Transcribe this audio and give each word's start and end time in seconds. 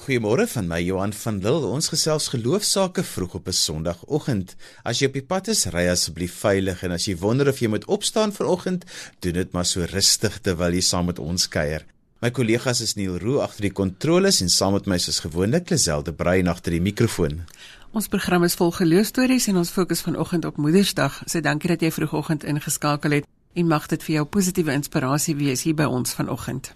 Goeiemôre 0.00 0.46
van 0.48 0.64
my 0.64 0.78
Johan 0.80 1.12
van 1.12 1.38
Lille. 1.44 1.68
Ons 1.68 1.90
gesels 1.92 2.30
geloofsaake 2.32 3.02
vroeg 3.04 3.34
op 3.36 3.48
'n 3.48 3.52
Sondagoggend. 3.52 4.56
As 4.82 4.98
jy 4.98 5.06
op 5.06 5.12
die 5.12 5.22
pad 5.32 5.48
is, 5.48 5.66
ry 5.66 5.88
asseblief 5.88 6.32
veilig 6.40 6.82
en 6.82 6.92
as 6.92 7.04
jy 7.04 7.16
wonder 7.16 7.48
of 7.48 7.58
jy 7.60 7.68
moet 7.68 7.84
opstaan 7.84 8.32
vanoggend, 8.32 8.84
doen 9.20 9.32
dit 9.32 9.52
maar 9.52 9.64
so 9.64 9.84
rustig 9.84 10.40
terwyl 10.40 10.72
jy 10.72 10.80
saam 10.80 11.06
met 11.06 11.18
ons 11.18 11.48
kuier. 11.48 11.84
My 12.22 12.30
kollegas 12.30 12.80
is 12.80 12.94
Neil 12.94 13.18
Roo 13.18 13.40
agter 13.40 13.60
die 13.60 13.72
kontroles 13.72 14.40
en 14.40 14.48
saam 14.48 14.72
met 14.72 14.86
my 14.86 14.98
soos 14.98 15.20
gewoonlik 15.20 15.70
Liselde 15.70 16.12
Brein 16.12 16.48
agter 16.48 16.72
die 16.72 16.80
mikrofoon. 16.80 17.44
Ons 17.92 18.08
program 18.08 18.44
is 18.44 18.54
vol 18.54 18.70
geloostories 18.72 19.48
en 19.48 19.56
ons 19.56 19.70
fokus 19.70 20.00
vanoggend 20.00 20.44
op 20.44 20.56
Moedersdag. 20.56 21.22
Sê 21.26 21.40
dankie 21.40 21.68
dat 21.68 21.80
jy 21.80 21.90
vroegoggend 21.90 22.44
ingeskakel 22.44 23.10
het 23.10 23.24
en 23.52 23.66
mag 23.66 23.86
dit 23.86 24.02
vir 24.02 24.14
jou 24.14 24.24
positiewe 24.24 24.72
inspirasie 24.72 25.36
wees 25.36 25.62
hier 25.62 25.74
by 25.74 25.84
ons 25.84 26.12
vanoggend 26.12 26.72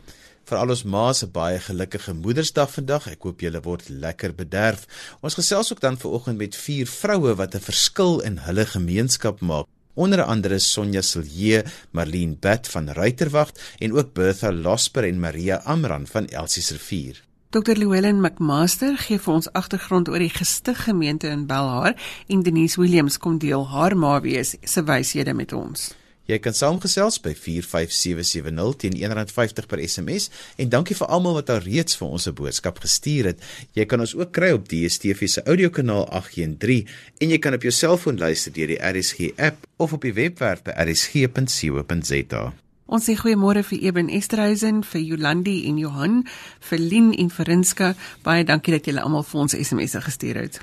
vir 0.49 0.59
al 0.59 0.73
ons 0.75 0.85
ma's 0.85 1.23
'n 1.25 1.31
baie 1.33 1.59
gelukkige 1.59 2.13
Moedersdag 2.15 2.71
vandag. 2.71 3.07
Ek 3.09 3.23
hoop 3.23 3.41
julle 3.41 3.61
word 3.63 3.89
lekker 3.89 4.35
bederf. 4.35 4.87
Ons 5.23 5.35
gesels 5.35 5.73
ook 5.73 5.81
dan 5.81 5.97
vanoggend 5.97 6.39
met 6.39 6.57
vier 6.57 6.87
vroue 6.87 7.35
wat 7.35 7.55
'n 7.55 7.61
verskil 7.61 8.21
in 8.21 8.39
hulle 8.39 8.67
gemeenskap 8.67 9.41
maak. 9.41 9.67
Onder 9.95 10.23
andere 10.23 10.59
Sonja 10.59 11.03
Silje, 11.03 11.65
Marlene 11.91 12.37
Bat 12.41 12.69
van 12.69 12.89
Ruiterwag 12.89 13.51
en 13.79 13.93
ook 13.93 14.13
Bertha 14.13 14.53
Losper 14.53 15.05
en 15.05 15.21
Maria 15.21 15.57
Amran 15.65 16.07
van 16.07 16.27
Elsies 16.27 16.71
Rivier. 16.71 17.23
Dr. 17.51 17.77
Llewellyn 17.79 18.21
McMaster 18.21 18.97
gee 18.99 19.19
vir 19.19 19.35
ons 19.35 19.47
agtergrond 19.53 20.09
oor 20.09 20.19
die 20.19 20.33
gestig 20.35 20.81
gemeente 20.85 21.29
in 21.31 21.47
Belhar 21.47 21.95
en 22.27 22.43
Denise 22.43 22.81
Williams 22.81 23.19
kom 23.19 23.39
deel 23.39 23.69
haar 23.71 23.95
ma 23.97 24.21
wees 24.21 24.57
se 24.63 24.83
wyshede 24.83 25.35
met 25.35 25.53
ons. 25.53 25.93
Jy 26.25 26.39
kan 26.41 26.57
saamgesels 26.57 27.19
by 27.21 27.35
45770 27.37 28.79
teen 28.81 28.95
R1.50 28.97 29.69
per 29.69 29.83
SMS 29.85 30.31
en 30.57 30.71
dankie 30.73 30.97
vir 30.97 31.11
almal 31.13 31.37
wat 31.37 31.53
al 31.53 31.61
reeds 31.67 31.99
vir 32.01 32.09
ons 32.09 32.27
'n 32.29 32.35
boodskap 32.35 32.81
gestuur 32.81 33.25
het. 33.31 33.39
Jy 33.77 33.85
kan 33.85 34.01
ons 34.01 34.15
ook 34.15 34.33
kry 34.33 34.51
op 34.53 34.69
DSTV 34.69 35.29
se 35.29 35.43
audiokanaal 35.43 36.09
813 36.09 36.89
en 37.21 37.31
jy 37.31 37.39
kan 37.39 37.55
op 37.55 37.63
jou 37.63 37.73
selfoon 37.73 38.17
luister 38.17 38.53
deur 38.53 38.69
die 38.69 38.81
RSG 38.81 39.37
app 39.37 39.67
of 39.77 39.93
op 39.93 40.03
die 40.03 40.15
webwerf 40.15 40.63
by 40.63 40.73
rsg.co.za. 40.73 42.53
Ons 42.87 43.05
sê 43.09 43.17
goeiemôre 43.17 43.63
vir 43.65 43.79
Eben 43.81 44.09
Esterhuizen, 44.09 44.83
vir 44.85 45.01
Jolandi 45.01 45.67
en 45.69 45.79
Johan, 45.79 46.25
vir 46.61 46.79
Lien 46.79 47.13
en 47.13 47.31
Verinska. 47.31 47.95
Baie 48.23 48.45
dankie 48.45 48.73
dat 48.73 48.85
julle 48.87 49.01
almal 49.01 49.23
vir 49.23 49.41
ons 49.41 49.57
SMS'e 49.57 50.01
gestuur 50.01 50.37
het. 50.37 50.61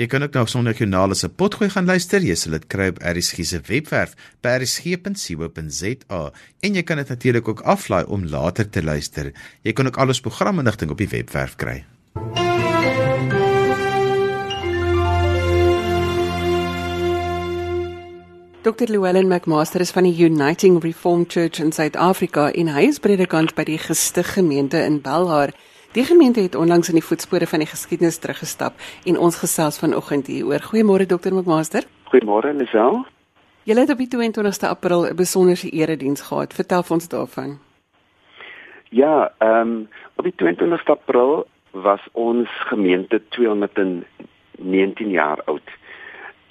Jy 0.00 0.06
kan 0.08 0.22
ook 0.24 0.32
na 0.32 0.46
Sondag 0.48 0.78
Journal 0.80 1.12
se 1.14 1.28
potgooi 1.28 1.68
gaan 1.68 1.84
luister. 1.84 2.24
Jy 2.24 2.32
sal 2.40 2.54
dit 2.56 2.62
kry 2.72 2.86
op 2.88 3.02
RSG 3.04 3.44
se 3.44 3.58
webwerf 3.68 4.14
by 4.40 4.54
rsg.co.za 4.62 6.20
en 6.64 6.78
jy 6.78 6.82
kan 6.88 7.02
dit 7.02 7.10
natuurlik 7.12 7.48
ook 7.52 7.60
aflaai 7.68 8.06
om 8.08 8.24
later 8.24 8.64
te 8.64 8.80
luister. 8.80 9.28
Jy 9.60 9.74
kan 9.76 9.90
ook 9.90 9.98
al 10.00 10.14
ons 10.14 10.22
programinligting 10.24 10.94
op 10.94 11.02
die 11.02 11.08
webwerf 11.12 11.58
kry. 11.60 11.82
Dr. 18.64 18.88
Llewellyn 18.88 19.28
McMaster 19.28 19.84
is 19.84 19.92
van 19.92 20.08
die 20.08 20.16
Uniting 20.16 20.80
Reformed 20.80 21.32
Church 21.32 21.60
in 21.60 21.76
Suid-Afrika 21.76 22.48
en 22.56 22.72
hy 22.72 22.88
is 22.88 23.04
predikant 23.04 23.52
by 23.52 23.68
die 23.68 23.78
Gestig 23.80 24.32
Gemeente 24.32 24.80
in 24.80 25.02
Belhar. 25.04 25.52
Die 25.92 26.04
gemeente 26.04 26.40
het 26.40 26.54
onlangs 26.54 26.88
in 26.88 26.94
die 26.94 27.04
voetspore 27.04 27.46
van 27.46 27.58
die 27.58 27.66
geskiedenis 27.66 28.18
teruggestap 28.22 28.72
en 29.10 29.16
ons 29.18 29.36
gesels 29.42 29.78
vanoggend 29.78 30.28
hier 30.30 30.46
oor. 30.46 30.62
Goeiemôre 30.62 31.06
dokter 31.06 31.34
McMaster. 31.34 31.82
Goeiemôre 32.12 32.52
Lisel. 32.54 33.00
Julle 33.66 33.80
het 33.80 33.90
op 33.90 33.98
die 33.98 34.06
22ste 34.06 34.68
April 34.68 35.08
'n 35.08 35.16
besonderse 35.16 35.68
erediens 35.70 36.22
gehad. 36.22 36.54
Vertel 36.54 36.84
ons 36.88 37.08
daarvan. 37.08 37.58
Ja, 38.88 39.32
ehm 39.38 39.60
um, 39.60 39.88
op 40.14 40.24
die 40.24 40.34
22ste 40.34 40.94
April 40.94 41.46
was 41.70 42.00
ons 42.12 42.48
gemeente 42.70 43.22
219 43.28 45.10
jaar 45.10 45.42
oud. 45.44 45.70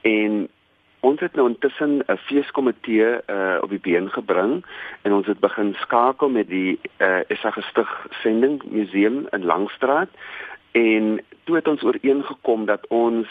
En 0.02 0.50
Ons 1.00 1.20
het 1.20 1.36
nou 1.36 1.48
intussen 1.48 2.04
'n 2.08 2.18
feeskomitee 2.18 3.08
uh 3.28 3.58
op 3.62 3.70
die 3.70 3.80
been 3.80 4.10
gebring 4.10 4.66
en 5.02 5.14
ons 5.14 5.28
het 5.28 5.40
begin 5.40 5.74
skakel 5.74 6.30
met 6.30 6.48
die 6.48 6.80
uh 6.98 7.20
Esa 7.28 7.52
gestig 7.52 8.08
sending 8.10 8.64
museum 8.64 9.28
in 9.32 9.46
Langstraat 9.46 10.10
en 10.72 11.24
toe 11.44 11.56
het 11.56 11.68
ons 11.68 11.84
ooreengekom 11.84 12.66
dat 12.66 12.88
ons 12.88 13.28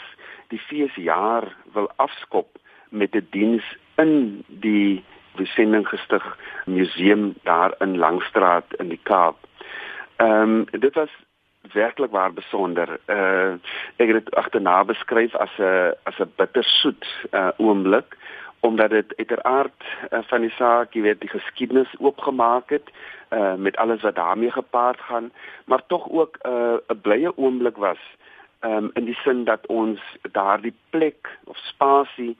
die 0.47 0.59
feesjaar 0.59 1.55
wil 1.73 1.91
afskop 1.95 2.47
met 2.89 3.15
'n 3.15 3.27
die 3.29 3.29
diens 3.29 3.77
in 3.95 4.43
die 4.47 5.03
sending 5.43 5.87
gestig 5.87 6.37
museum 6.65 7.35
daar 7.43 7.75
in 7.79 7.97
Langstraat 7.97 8.73
in 8.77 8.89
die 8.89 8.99
Kaap. 9.03 9.37
Ehm 10.15 10.41
um, 10.41 10.65
dit 10.71 10.93
was 10.93 11.09
werklik 11.73 12.11
waar 12.11 12.33
besonder. 12.33 12.99
Uh 13.07 13.53
ek 13.95 14.07
het 14.07 14.25
dit 14.25 14.35
agterna 14.35 14.83
beskryf 14.83 15.35
as 15.35 15.57
'n 15.57 15.93
as 16.03 16.19
'n 16.19 16.33
bittersoet 16.35 17.05
uh 17.31 17.51
oomblik 17.57 18.17
omdat 18.59 18.89
dit 18.89 19.13
uiteraard 19.17 19.83
uh, 20.11 20.19
van 20.21 20.41
die 20.41 20.51
saak, 20.51 20.93
jy 20.93 21.01
weet, 21.01 21.21
die 21.21 21.29
geskiedenis 21.29 21.95
oopgemaak 21.99 22.69
het 22.69 22.89
uh 23.29 23.55
met 23.55 23.77
alles 23.77 24.01
wat 24.01 24.15
daarmee 24.15 24.51
gepaard 24.51 24.99
gaan, 24.99 25.31
maar 25.65 25.81
tog 25.87 26.09
ook 26.09 26.37
'n 26.43 26.49
uh, 26.49 26.77
'n 26.87 27.01
blye 27.01 27.37
oomblik 27.37 27.77
was 27.77 28.01
um 28.61 28.89
in 28.93 29.05
die 29.05 29.17
sin 29.23 29.43
dat 29.43 29.65
ons 29.67 29.99
daardie 30.31 30.73
plek 30.89 31.29
of 31.43 31.57
spasie 31.57 32.37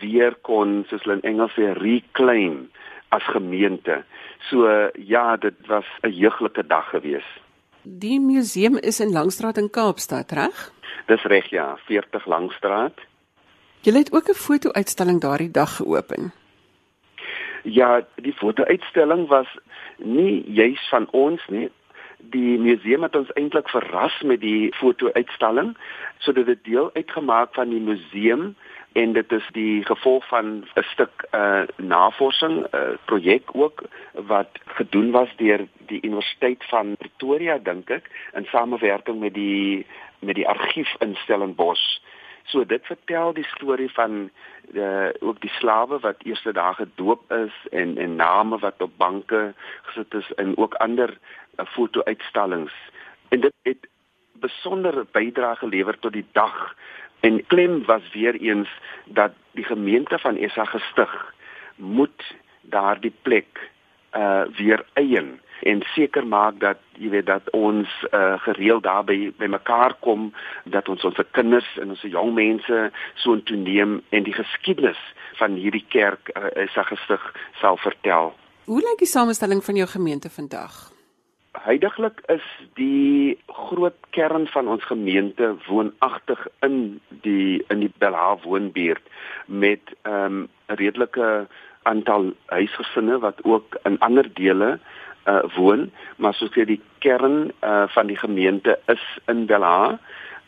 weer 0.00 0.34
kon 0.34 0.84
soos 0.88 1.02
hulle 1.02 1.20
in 1.20 1.28
Engels 1.30 1.54
sê 1.56 1.72
reclaim 1.78 2.68
as 3.08 3.24
gemeente. 3.24 4.02
So 4.48 4.90
ja, 4.94 5.36
dit 5.36 5.66
was 5.66 5.86
'n 6.02 6.10
jeuglike 6.10 6.66
dag 6.66 6.88
geweest. 6.88 7.40
Die 7.82 8.20
museum 8.20 8.76
is 8.76 9.00
in 9.00 9.10
Langstraat 9.10 9.58
in 9.58 9.70
Kaapstad, 9.70 10.30
reg? 10.32 10.70
Dis 11.08 11.22
reg 11.26 11.48
ja, 11.50 11.74
40 11.88 12.26
Langstraat. 12.30 13.00
Jy 13.82 13.92
het 13.96 14.12
ook 14.14 14.28
'n 14.28 14.38
foto-uitstalling 14.38 15.20
daardie 15.20 15.50
dag 15.50 15.76
geopen. 15.76 16.32
Ja, 17.62 18.06
die 18.14 18.32
foto-uitstalling 18.32 19.26
was 19.28 19.46
nie 19.96 20.44
juis 20.52 20.88
van 20.90 21.08
ons 21.10 21.42
nie. 21.48 21.70
Die 22.18 22.58
museum 22.58 23.02
het 23.02 23.16
ons 23.16 23.32
eintlik 23.32 23.68
verras 23.68 24.22
met 24.22 24.40
die 24.40 24.72
foto-uitstalling 24.74 25.76
sodat 26.18 26.46
dit 26.46 26.64
deel 26.64 26.90
uitgemaak 26.94 27.54
van 27.54 27.68
die 27.68 27.80
museum 27.80 28.54
en 28.92 29.12
dit 29.12 29.32
is 29.32 29.48
die 29.52 29.84
gevolg 29.84 30.28
van 30.28 30.64
'n 30.74 30.82
stuk 30.82 31.24
uh 31.34 31.62
navorsing 31.76 32.66
uh 32.74 32.96
projek 33.04 33.50
ook 33.52 33.82
wat 34.12 34.48
gedoen 34.64 35.10
was 35.10 35.28
deur 35.36 35.66
die 35.86 36.00
Universiteit 36.02 36.64
van 36.64 36.96
Pretoria 36.96 37.58
dink 37.58 37.90
ek 37.90 38.10
in 38.32 38.44
samewerking 38.44 39.20
met 39.20 39.34
die 39.34 39.86
met 40.18 40.34
die 40.34 40.48
argief 40.48 40.94
in 40.98 41.14
Stellenbosch. 41.14 42.00
So 42.44 42.64
dit 42.64 42.86
vertel 42.86 43.32
die 43.32 43.46
storie 43.54 43.90
van 43.90 44.30
uh 44.72 45.08
ook 45.20 45.40
die 45.40 45.52
slawe 45.58 45.98
wat 45.98 46.22
eerste 46.22 46.52
dae 46.52 46.74
gedoop 46.74 47.32
is 47.32 47.54
en 47.70 47.98
en 47.98 48.16
name 48.16 48.58
wat 48.58 48.82
op 48.82 48.96
banke 48.96 49.54
gesit 49.82 50.14
is 50.14 50.32
en 50.34 50.56
ook 50.56 50.74
ander 50.74 51.18
uh, 51.56 51.66
foto-uitstallings. 51.66 52.72
En 53.28 53.40
dit 53.40 53.54
het 53.62 53.88
besondere 54.32 55.06
bydrae 55.10 55.56
gelewer 55.56 55.98
tot 55.98 56.12
die 56.12 56.26
dag 56.32 56.74
En 57.22 57.46
klem 57.46 57.84
was 57.86 58.02
weer 58.12 58.34
eens 58.34 58.68
dat 59.04 59.32
die 59.52 59.64
gemeente 59.64 60.18
van 60.18 60.36
Esa 60.36 60.64
gestig 60.64 61.34
moet 61.76 62.34
daardie 62.60 63.14
plek 63.22 63.70
uh 64.16 64.42
weer 64.56 64.84
eien 64.92 65.40
en 65.62 65.82
seker 65.94 66.26
maak 66.26 66.58
dat 66.60 66.78
jy 66.98 67.08
weet 67.08 67.26
dat 67.26 67.50
ons 67.50 67.88
uh 68.10 68.34
gereeld 68.42 68.82
daar 68.82 69.04
by 69.04 69.32
by 69.38 69.48
mekaar 69.48 69.94
kom 70.04 70.32
dat 70.64 70.88
ons 70.88 71.04
ons 71.04 71.20
kinders 71.30 71.68
en 71.80 71.94
ons 71.94 72.02
jong 72.02 72.34
mense 72.34 72.90
so 73.14 73.32
intoeneem 73.32 74.00
en 74.08 74.22
die 74.22 74.36
geskiedenis 74.36 75.00
van 75.40 75.56
hierdie 75.56 75.84
kerk 75.88 76.28
uh, 76.36 76.50
Esa 76.66 76.82
gestig 76.82 77.24
sal 77.60 77.76
vertel. 77.76 78.34
Hoe 78.64 78.80
lyk 78.82 78.98
die 78.98 79.10
samestelling 79.10 79.64
van 79.64 79.80
jou 79.80 79.88
gemeente 79.88 80.30
vandag? 80.30 80.91
Huidiglik 81.62 82.20
is 82.26 82.42
die 82.74 83.38
groot 83.46 83.98
kern 84.10 84.48
van 84.50 84.68
ons 84.68 84.84
gemeente 84.84 85.52
woonagtig 85.68 86.40
in 86.66 86.78
die 87.22 87.62
in 87.70 87.84
die 87.84 87.92
Belha 88.02 88.32
woonbuurt 88.42 89.04
met 89.46 89.92
'n 90.02 90.10
um, 90.10 90.48
redelike 90.66 91.46
aantal 91.82 92.32
huisgesinne 92.46 93.18
wat 93.18 93.44
ook 93.44 93.78
in 93.82 93.98
ander 93.98 94.26
dele 94.34 94.78
uh, 95.26 95.42
woon, 95.54 95.90
maar 96.16 96.34
soos 96.34 96.54
jy 96.54 96.64
die 96.64 96.80
kern 96.98 97.52
uh, 97.60 97.86
van 97.94 98.06
die 98.06 98.18
gemeente 98.18 98.78
is 98.86 99.04
in 99.26 99.46
Belha 99.46 99.98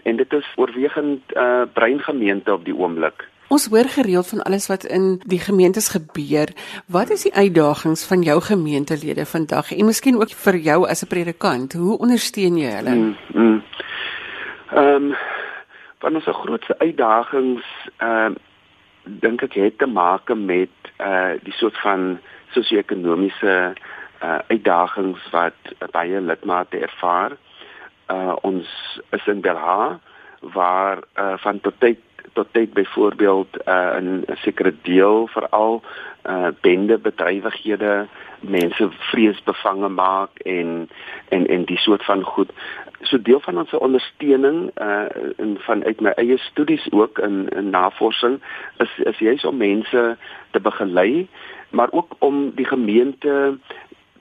en 0.02 0.16
dit 0.16 0.32
is 0.32 0.52
oorwegend 0.56 1.22
'n 1.31 1.38
uh, 1.38 1.62
breingemeente 1.72 2.52
op 2.52 2.64
die 2.64 2.76
oomblik. 2.76 3.28
Ons 3.49 3.69
hoor 3.69 3.85
gereeld 3.85 4.29
van 4.29 4.43
alles 4.43 4.67
wat 4.67 4.85
in 4.85 5.20
die 5.26 5.38
gemeentes 5.38 5.88
gebeur. 5.88 6.49
Wat 6.87 7.11
is 7.11 7.23
die 7.23 7.35
uitdagings 7.35 8.06
van 8.06 8.23
jou 8.23 8.41
gemeentelede 8.41 9.26
vandag 9.26 9.73
en 9.73 9.85
miskien 9.85 10.17
ook 10.17 10.32
vir 10.46 10.56
jou 10.56 10.88
as 10.88 11.05
'n 11.05 11.08
predikant? 11.08 11.73
Hoe 11.73 11.99
ondersteun 11.99 12.56
jy 12.56 12.70
hulle? 12.70 12.94
Mm, 12.94 13.17
mm. 13.35 13.62
Ehm 14.73 15.02
mm, 15.02 15.14
um, 16.00 16.14
ons 16.14 16.25
grootste 16.25 16.79
uitdagings 16.79 17.64
ehm 17.96 18.32
uh, 18.32 18.38
dink 19.05 19.43
ek 19.43 19.55
het 19.55 19.79
te 19.79 19.87
maak 19.87 20.32
met 20.35 20.73
uh 20.99 21.37
die 21.44 21.52
soort 21.52 21.76
van 21.82 22.19
sosio-ekonomiese 22.55 23.75
uh 24.23 24.38
uitdagings 24.49 25.20
wat 25.31 25.75
baie 25.93 26.20
lidmate 26.20 26.79
ervaar. 26.79 27.37
Uh 28.08 28.37
ons 28.43 28.67
is 29.11 29.26
in 29.26 29.40
Belha 29.40 30.00
waar 30.40 31.02
uh 31.19 31.37
van 31.37 31.61
tot 31.61 31.75
tyd 31.79 32.00
tot 32.32 32.47
tyd 32.53 32.73
byvoorbeeld 32.73 33.49
uh, 33.69 33.97
'n 34.00 34.25
sekere 34.35 34.75
deel 34.82 35.26
veral 35.26 35.82
uh 36.25 36.49
bende 36.61 36.99
bedrywighede 36.99 38.06
mense 38.41 38.88
vreesbevange 38.91 39.88
maak 39.88 40.38
en 40.38 40.88
en 41.29 41.47
en 41.47 41.65
die 41.65 41.79
soort 41.79 42.05
van 42.05 42.23
goed. 42.23 42.53
So 43.00 43.23
deel 43.23 43.41
van 43.41 43.59
ons 43.59 43.73
ondersteuning 43.73 44.71
uh 44.81 45.06
in 45.37 45.56
vanuit 45.59 46.00
my 46.00 46.11
eie 46.11 46.37
studies 46.37 46.93
ook 46.93 47.19
in 47.19 47.49
in 47.49 47.71
navorsing 47.71 48.41
is 48.79 48.99
is 48.99 49.19
juis 49.19 49.44
om 49.44 49.56
mense 49.56 50.17
te 50.50 50.61
begelei 50.61 51.29
maar 51.71 51.88
ook 51.91 52.15
om 52.19 52.50
die 52.55 52.67
gemeente 52.67 53.59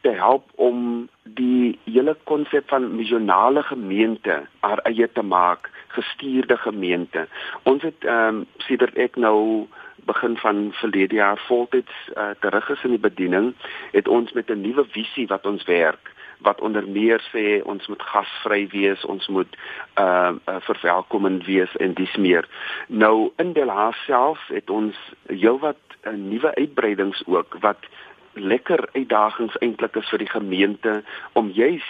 te 0.01 0.09
help 0.09 0.49
om 0.55 1.07
die 1.23 1.79
hele 1.83 2.15
konsep 2.23 2.67
van 2.69 2.95
missionale 2.95 3.63
gemeente 3.63 4.41
haar 4.59 4.81
eie 4.89 5.07
te 5.11 5.21
maak, 5.21 5.69
gestuurde 5.93 6.57
gemeente. 6.57 7.27
Ons 7.69 7.83
het 7.87 8.05
ehm 8.05 8.43
um, 8.43 8.45
sedert 8.67 8.97
ek 8.97 9.15
nou 9.15 9.67
begin 10.05 10.37
van 10.37 10.69
verlede 10.81 11.15
jaar 11.15 11.39
voltyds 11.47 11.93
uh, 12.15 12.33
terug 12.39 12.69
is 12.69 12.83
in 12.83 12.95
die 12.95 13.05
bediening, 13.05 13.53
het 13.91 14.07
ons 14.07 14.33
met 14.33 14.49
'n 14.49 14.61
nuwe 14.61 14.85
visie 14.91 15.27
wat 15.27 15.45
ons 15.45 15.63
werk 15.63 16.11
wat 16.43 16.61
onder 16.61 16.87
meer 16.87 17.21
sê 17.31 17.63
ons 17.63 17.87
moet 17.87 18.01
gasvry 18.01 18.67
wees, 18.67 19.05
ons 19.05 19.27
moet 19.27 19.57
ehm 19.93 20.39
uh, 20.47 20.55
uh, 20.55 20.61
verwelkomend 20.67 21.45
wees 21.45 21.75
en 21.75 21.93
dis 21.93 22.15
meer. 22.15 22.47
Nou 22.87 23.31
in 23.35 23.53
Delhaas 23.53 24.05
self 24.05 24.47
het 24.47 24.69
ons 24.69 24.95
heelwat 25.27 25.79
uh, 26.03 26.11
nuwe 26.11 26.55
uitbreidings 26.55 27.23
ook 27.25 27.55
wat 27.59 27.87
lekker 28.33 28.89
uitdagings 28.93 29.57
eintlik 29.61 29.95
is 29.95 30.09
vir 30.09 30.23
die 30.25 30.33
gemeente 30.33 31.03
om 31.33 31.51
juis 31.53 31.85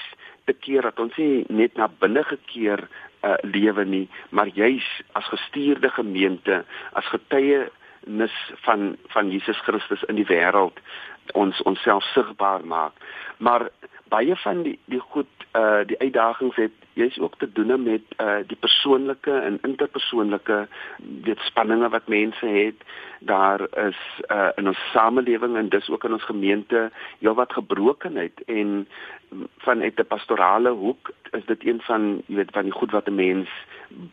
te 0.46 0.54
keer 0.54 0.82
dat 0.82 1.00
ons 1.00 1.18
nie 1.18 1.46
net 1.48 1.78
na 1.80 1.88
binne 2.00 2.24
gekeer 2.28 2.88
uh, 3.24 3.34
lewe 3.42 3.86
nie, 3.86 4.10
maar 4.30 4.48
juis 4.48 5.02
as 5.12 5.28
gestuurde 5.32 5.90
gemeente, 5.90 6.64
as 6.94 7.08
getuienis 7.08 8.36
van 8.66 8.96
van 9.16 9.32
Jesus 9.32 9.60
Christus 9.68 10.04
in 10.04 10.20
die 10.20 10.28
wêreld 10.28 10.80
ons 11.32 11.62
onsself 11.62 12.04
sigbaar 12.04 12.66
maak. 12.66 12.92
Maar 13.38 13.70
baie 14.14 14.36
van 14.36 14.62
die 14.64 14.80
die 14.86 15.00
goed 15.00 15.28
uh 15.58 15.82
die 15.86 16.00
uitdagings 16.00 16.56
het 16.56 16.74
jy's 16.98 17.18
ook 17.20 17.36
te 17.42 17.50
doen 17.58 17.84
met 17.84 18.02
uh 18.22 18.42
die 18.48 18.58
persoonlike 18.58 19.32
en 19.32 19.60
interpersoonlike 19.62 20.68
weet 21.28 21.40
spanninge 21.48 21.90
wat 21.90 22.08
mense 22.08 22.46
het. 22.46 22.86
Daar 23.20 23.62
is 23.88 24.00
uh 24.30 24.50
in 24.56 24.68
ons 24.68 24.84
samelewing 24.92 25.58
en 25.58 25.70
dis 25.70 25.90
ook 25.90 26.04
in 26.04 26.14
ons 26.14 26.30
gemeente 26.30 26.92
heelwat 27.20 27.54
gebrokenheid 27.54 28.44
en 28.46 28.88
vanuit 29.58 30.00
'n 30.00 30.12
pastorale 30.16 30.70
hoek 30.70 31.12
is 31.32 31.46
dit 31.46 31.66
een 31.66 31.82
van 31.82 32.22
jy 32.28 32.36
weet 32.36 32.52
van 32.52 32.64
die 32.64 32.78
goed 32.80 32.92
wat 32.92 33.08
'n 33.08 33.16
mens 33.16 33.50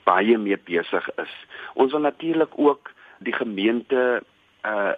baie 0.05 0.39
mee 0.39 0.59
besig 0.65 1.09
is. 1.17 1.35
Ons 1.75 1.93
wil 1.93 2.01
natuurlik 2.01 2.53
ook 2.57 2.91
die 3.19 3.35
gemeente 3.35 4.23
uh 4.65 4.93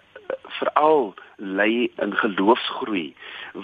veral 0.58 1.14
lei 1.36 1.90
in 1.96 2.16
geloofsgroei 2.16 3.14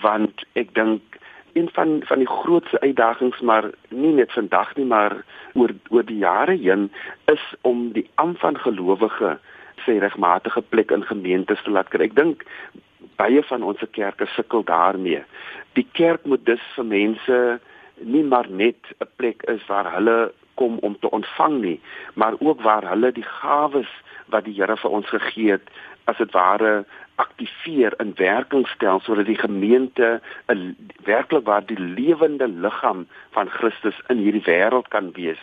want 0.05 0.45
ek 0.53 0.75
dink 0.75 1.19
een 1.53 1.69
van 1.73 2.01
van 2.05 2.19
die 2.19 2.31
grootste 2.31 2.81
uitdagings 2.81 3.41
maar 3.41 3.71
nie 3.89 4.13
net 4.13 4.33
vandag 4.33 4.75
nie 4.77 4.85
maar 4.85 5.17
oor 5.55 5.73
oor 5.89 6.05
die 6.07 6.19
jare 6.25 6.57
heen 6.57 6.91
is 7.25 7.45
om 7.61 7.93
die 7.93 8.11
am 8.15 8.37
van 8.37 8.59
gelowige 8.59 9.39
sê 9.87 9.99
regmatige 9.99 10.63
plek 10.63 10.91
in 10.91 11.05
gemeentes 11.05 11.63
te 11.63 11.71
laat 11.71 11.89
kry. 11.93 12.09
Ek 12.09 12.17
dink 12.19 12.45
baie 13.21 13.43
van 13.51 13.63
ons 13.67 13.83
kerke 13.97 14.27
sukkel 14.35 14.65
daarmee. 14.67 15.23
Die 15.79 15.87
kerk 15.93 16.27
moet 16.27 16.45
dus 16.47 16.65
vir 16.77 16.87
mense 16.93 17.39
nie 17.99 18.25
maar 18.25 18.51
net 18.51 18.79
'n 19.01 19.09
plek 19.17 19.43
is 19.55 19.67
waar 19.67 19.93
hulle 19.95 20.33
kom 20.55 20.79
om 20.79 20.99
te 20.99 21.11
ontvang 21.11 21.61
nie, 21.61 21.81
maar 22.15 22.35
ook 22.39 22.63
waar 22.63 22.89
hulle 22.89 23.13
die 23.13 23.29
gawes 23.41 23.91
wat 24.27 24.45
die 24.45 24.55
Here 24.55 24.77
vir 24.77 24.91
ons 24.91 25.09
gegee 25.09 25.51
het 25.51 25.71
as 26.09 26.17
dit 26.17 26.33
ware 26.33 26.85
aktiveer 27.19 27.95
in 28.03 28.13
werking 28.17 28.67
stel 28.71 29.01
sodat 29.03 29.27
die 29.27 29.39
gemeente 29.39 30.21
'n 30.53 30.77
werklik 31.05 31.45
waar 31.45 31.67
die 31.67 31.81
lewende 31.81 32.49
liggaam 32.49 33.07
van 33.37 33.49
Christus 33.51 33.99
in 34.07 34.17
hierdie 34.17 34.47
wêreld 34.47 34.89
kan 34.89 35.13
wees. 35.13 35.43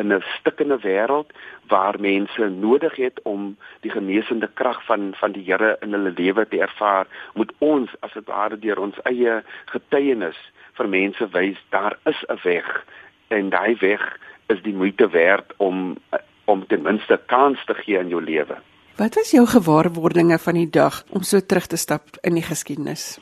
In 0.00 0.12
'n 0.12 0.24
stikkende 0.38 0.78
wêreld 0.80 1.30
waar 1.68 2.00
mense 2.00 2.48
nodig 2.48 2.96
het 2.96 3.20
om 3.22 3.56
die 3.80 3.90
genesende 3.90 4.48
krag 4.54 4.84
van 4.84 5.14
van 5.14 5.32
die 5.32 5.44
Here 5.44 5.76
in 5.80 5.92
hulle 5.92 6.12
lewe 6.16 6.48
te 6.48 6.60
ervaar 6.60 7.06
moet 7.34 7.52
ons 7.58 7.90
as 8.00 8.12
dit 8.12 8.26
ware 8.26 8.58
deur 8.58 8.78
ons 8.78 9.02
eie 9.02 9.42
getuienis 9.64 10.40
vir 10.72 10.88
mense 10.88 11.28
wys 11.30 11.60
daar 11.68 11.96
is 12.04 12.24
'n 12.28 12.38
weg 12.42 12.84
en 13.28 13.50
daai 13.50 13.76
weg 13.80 14.18
is 14.46 14.62
die 14.62 14.74
moeite 14.74 15.08
werd 15.08 15.52
om 15.56 15.96
om 16.44 16.66
ten 16.66 16.82
minste 16.82 17.20
kans 17.26 17.64
te 17.64 17.74
gee 17.74 17.98
in 17.98 18.08
jou 18.08 18.22
lewe 18.22 18.56
Wat 19.02 19.14
was 19.14 19.30
jou 19.30 19.46
gewaarwordinge 19.46 20.36
van 20.38 20.54
die 20.54 20.68
dag 20.70 21.00
om 21.10 21.22
so 21.26 21.40
terug 21.40 21.64
te 21.66 21.76
stap 21.76 22.02
in 22.22 22.36
die 22.38 22.44
geskiedenis? 22.46 23.18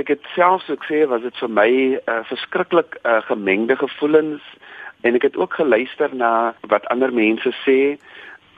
Ek 0.00 0.08
het 0.08 0.22
self 0.32 0.62
so 0.64 0.78
gesê 0.80 1.02
was 1.10 1.20
dit 1.26 1.36
vir 1.42 1.50
my 1.58 1.68
'n 1.68 2.00
uh, 2.08 2.22
verskriklik 2.30 2.96
uh, 3.02 3.20
gemengde 3.28 3.76
gevoelens 3.76 4.40
en 5.04 5.14
ek 5.14 5.28
het 5.28 5.36
ook 5.36 5.52
geluister 5.60 6.14
na 6.14 6.54
wat 6.72 6.88
ander 6.88 7.12
mense 7.12 7.52
sê. 7.66 8.00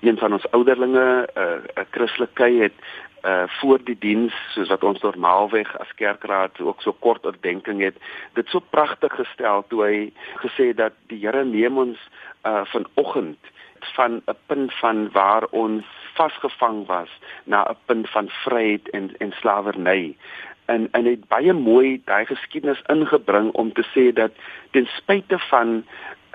Een 0.07 0.19
van 0.23 0.33
ons 0.39 0.51
ouderlinge, 0.51 1.27
'n 1.35 1.41
uh, 1.43 1.85
Christelike 1.91 2.51
het 2.63 2.79
uh 3.27 3.51
voor 3.59 3.79
die 3.85 3.99
diens 3.99 4.35
soos 4.55 4.69
wat 4.69 4.85
ons 4.85 5.03
normaalweg 5.03 5.79
as 5.79 5.95
kerkraad 5.95 6.61
ook 6.61 6.83
so 6.83 6.93
kort 6.93 7.27
oordenking 7.27 7.83
het 7.83 7.97
dit 8.35 8.49
so 8.49 8.61
pragtig 8.71 9.13
gestel 9.13 9.65
toe 9.69 9.83
hy 9.85 10.13
gesê 10.47 10.75
dat 10.75 10.93
die 11.07 11.19
Here 11.27 11.45
neem 11.45 11.79
ons 11.79 11.99
uh 12.47 12.63
vanoggend 12.65 13.39
van 13.85 14.23
'n 14.27 14.37
punt 14.47 14.75
van 14.75 15.11
waar 15.13 15.45
ons 15.51 15.85
vasgevang 16.15 16.87
was 16.87 17.11
na 17.45 17.71
'n 17.71 17.77
punt 17.85 18.11
van 18.11 18.29
vryheid 18.29 18.91
en 18.91 19.15
en 19.19 19.33
slawerny. 19.33 20.17
En 20.65 20.89
en 20.91 21.05
het 21.05 21.29
baie 21.29 21.53
mooi 21.53 22.03
daai 22.05 22.27
geskiedenis 22.27 22.83
ingebring 22.87 23.53
om 23.53 23.73
te 23.73 23.85
sê 23.95 24.13
dat 24.13 24.33
ten 24.71 24.87
spyte 24.87 25.39
van 25.39 25.85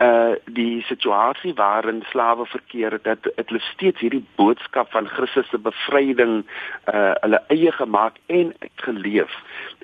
uh 0.02 0.34
die 0.46 0.82
situasie 0.82 1.54
waarin 1.54 2.04
slawe 2.10 2.46
verkeer 2.46 3.00
dat 3.02 3.24
dit 3.24 3.50
hulle 3.50 3.60
steeds 3.60 4.02
hierdie 4.02 4.26
boodskap 4.36 4.92
van 4.92 5.08
Christus 5.08 5.50
se 5.50 5.58
bevryding 5.58 6.46
uh 6.94 7.14
hulle 7.22 7.42
eie 7.54 7.72
gemaak 7.72 8.18
en 8.26 8.54
geleef 8.76 9.36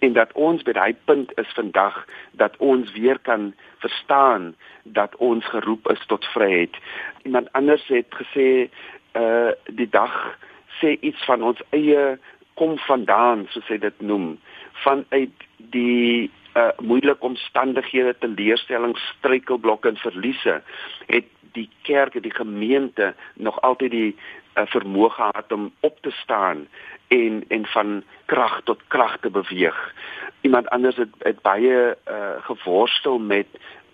en 0.01 0.13
dat 0.13 0.31
ons 0.33 0.63
by 0.65 0.73
daai 0.73 0.95
punt 1.05 1.33
is 1.37 1.53
vandag 1.53 2.05
dat 2.31 2.57
ons 2.57 2.91
weer 2.97 3.19
kan 3.19 3.53
verstaan 3.85 4.55
dat 4.83 5.15
ons 5.15 5.45
geroep 5.45 5.91
is 5.91 6.05
tot 6.05 6.25
vryheid. 6.33 6.75
Iemand 7.23 7.53
anders 7.53 7.85
het 7.87 8.09
gesê 8.21 8.69
uh 9.13 9.51
die 9.67 9.89
dag 9.89 10.15
sê 10.81 10.97
iets 10.99 11.25
van 11.25 11.43
ons 11.43 11.61
eie 11.69 12.17
kom 12.53 12.77
vandaan 12.87 13.45
soos 13.53 13.67
hy 13.69 13.77
dit 13.77 14.01
noem 14.01 14.39
vanuit 14.83 15.48
die 15.69 16.31
uh 16.57 16.69
moeilike 16.81 17.25
omstandighede 17.25 18.15
te 18.19 18.27
leerstellings 18.27 19.01
struikelblokke 19.17 19.89
en 19.89 19.99
verliese 20.01 20.61
het 21.07 21.27
die 21.53 21.69
kerk 21.81 22.15
en 22.15 22.21
die 22.25 22.33
gemeente 22.33 23.13
nog 23.33 23.61
altyd 23.61 23.91
die 23.91 24.15
uh, 24.57 24.65
vermoë 24.73 25.09
gehad 25.09 25.51
om 25.51 25.71
op 25.79 26.01
te 26.01 26.11
staan 26.11 26.67
en 27.07 27.43
en 27.47 27.65
van 27.65 28.03
krag 28.25 28.61
tot 28.63 28.81
krag 28.87 29.17
te 29.19 29.29
beweeg. 29.29 29.77
Iemand 30.41 30.69
anders 30.69 30.95
het, 30.95 31.13
het 31.17 31.41
baie 31.41 31.97
uh 32.09 32.37
geworstel 32.49 33.19
met 33.19 33.47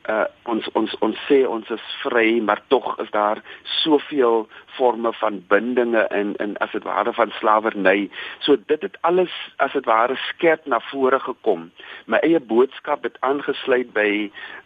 uh, 0.09 0.25
ons 0.51 0.67
ons 0.74 0.95
ons 1.05 1.21
sê 1.27 1.41
ons 1.50 1.69
is 1.74 1.85
vry 2.03 2.39
maar 2.47 2.62
tog 2.74 2.88
is 3.03 3.09
daar 3.13 3.41
soveel 3.81 4.45
forme 4.77 5.12
van 5.19 5.39
bindinge 5.50 6.05
in 6.19 6.35
in 6.43 6.57
as 6.65 6.71
dit 6.71 6.83
ware 6.83 7.13
van 7.13 7.31
slawerny. 7.39 8.09
So 8.39 8.57
dit 8.67 8.81
het 8.81 8.97
alles 9.01 9.33
as 9.57 9.74
dit 9.74 9.85
ware 9.85 10.17
skerp 10.27 10.65
na 10.65 10.79
vore 10.91 11.19
gekom. 11.19 11.69
My 12.05 12.21
eie 12.24 12.39
boodskap 12.39 13.03
het 13.03 13.17
aangesluit 13.19 13.93
by 13.93 14.09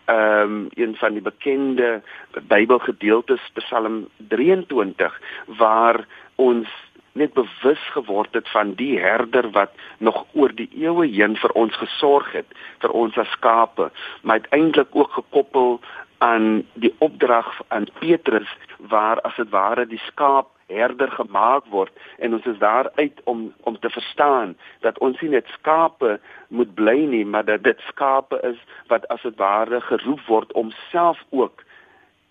ehm 0.10 0.44
um, 0.44 0.68
een 0.74 0.96
van 0.98 1.14
die 1.14 1.22
bekende 1.22 2.02
Bybelgedeeltes 2.48 3.52
Psalm 3.54 4.08
23 4.18 5.20
waar 5.60 6.06
ons 6.36 6.68
net 7.14 7.34
bewus 7.34 7.82
geword 7.96 8.34
het 8.34 8.50
van 8.50 8.74
die 8.74 9.00
herder 9.00 9.50
wat 9.52 9.72
nog 9.98 10.26
oor 10.34 10.54
die 10.56 10.70
eeue 10.76 11.08
heen 11.08 11.38
vir 11.38 11.52
ons 11.52 11.76
gesorg 11.82 12.32
het 12.32 12.60
vir 12.84 12.92
ons 12.92 13.18
as 13.18 13.32
skape 13.38 13.90
maar 14.22 14.42
uiteindelik 14.44 14.96
ook 14.96 15.12
gekoppel 15.12 15.80
aan 16.20 16.64
die 16.74 16.96
opdrag 16.98 17.62
aan 17.68 17.88
Petrus 18.00 18.58
waar 18.78 19.22
as 19.22 19.36
dit 19.36 19.50
ware 19.50 19.86
die 19.88 20.02
skaap 20.08 20.48
herder 20.70 21.12
gemaak 21.12 21.66
word. 21.74 21.92
En 22.18 22.34
ons 22.34 22.46
is 22.46 22.58
daar 22.58 22.92
uit 22.96 23.22
om 23.24 23.54
om 23.64 23.80
te 23.80 23.90
verstaan 23.90 24.58
dat 24.80 25.00
ons 25.00 25.22
nie 25.22 25.30
net 25.30 25.48
skape 25.54 26.20
moet 26.48 26.74
bly 26.74 26.98
nie 27.14 27.26
maar 27.26 27.46
dat 27.46 27.64
dit 27.64 27.80
skape 27.88 28.40
is 28.52 28.60
wat 28.88 29.08
as 29.08 29.22
dit 29.22 29.36
ware 29.38 29.82
geroep 29.82 30.22
word 30.28 30.54
om 30.54 30.72
self 30.92 31.24
ook 31.30 31.64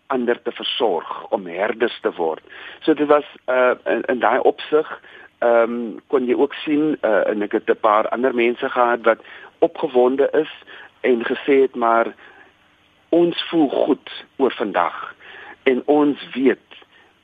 ander 0.08 0.42
te 0.42 0.52
versorg 0.52 1.28
om 1.28 1.46
herders 1.46 1.98
te 2.00 2.12
word. 2.16 2.44
So 2.80 2.94
dit 2.94 3.08
was 3.08 3.24
uh 3.46 3.74
in, 3.84 4.02
in 4.12 4.20
daai 4.24 4.38
opsig 4.38 4.88
ehm 5.38 5.62
um, 5.62 6.00
kon 6.06 6.26
jy 6.26 6.34
ook 6.34 6.54
sien 6.64 6.96
uh 7.02 7.28
en 7.30 7.42
ek 7.42 7.52
het 7.52 7.70
'n 7.70 7.80
paar 7.80 8.08
ander 8.08 8.34
mense 8.34 8.68
gehad 8.68 9.04
wat 9.06 9.20
opgewonde 9.58 10.28
is 10.32 10.52
en 11.00 11.24
gesê 11.24 11.60
het 11.60 11.74
maar 11.74 12.14
ons 13.08 13.44
voel 13.50 13.68
goed 13.68 14.24
oor 14.36 14.52
vandag 14.52 15.14
en 15.62 15.82
ons 15.86 16.18
weet 16.34 16.68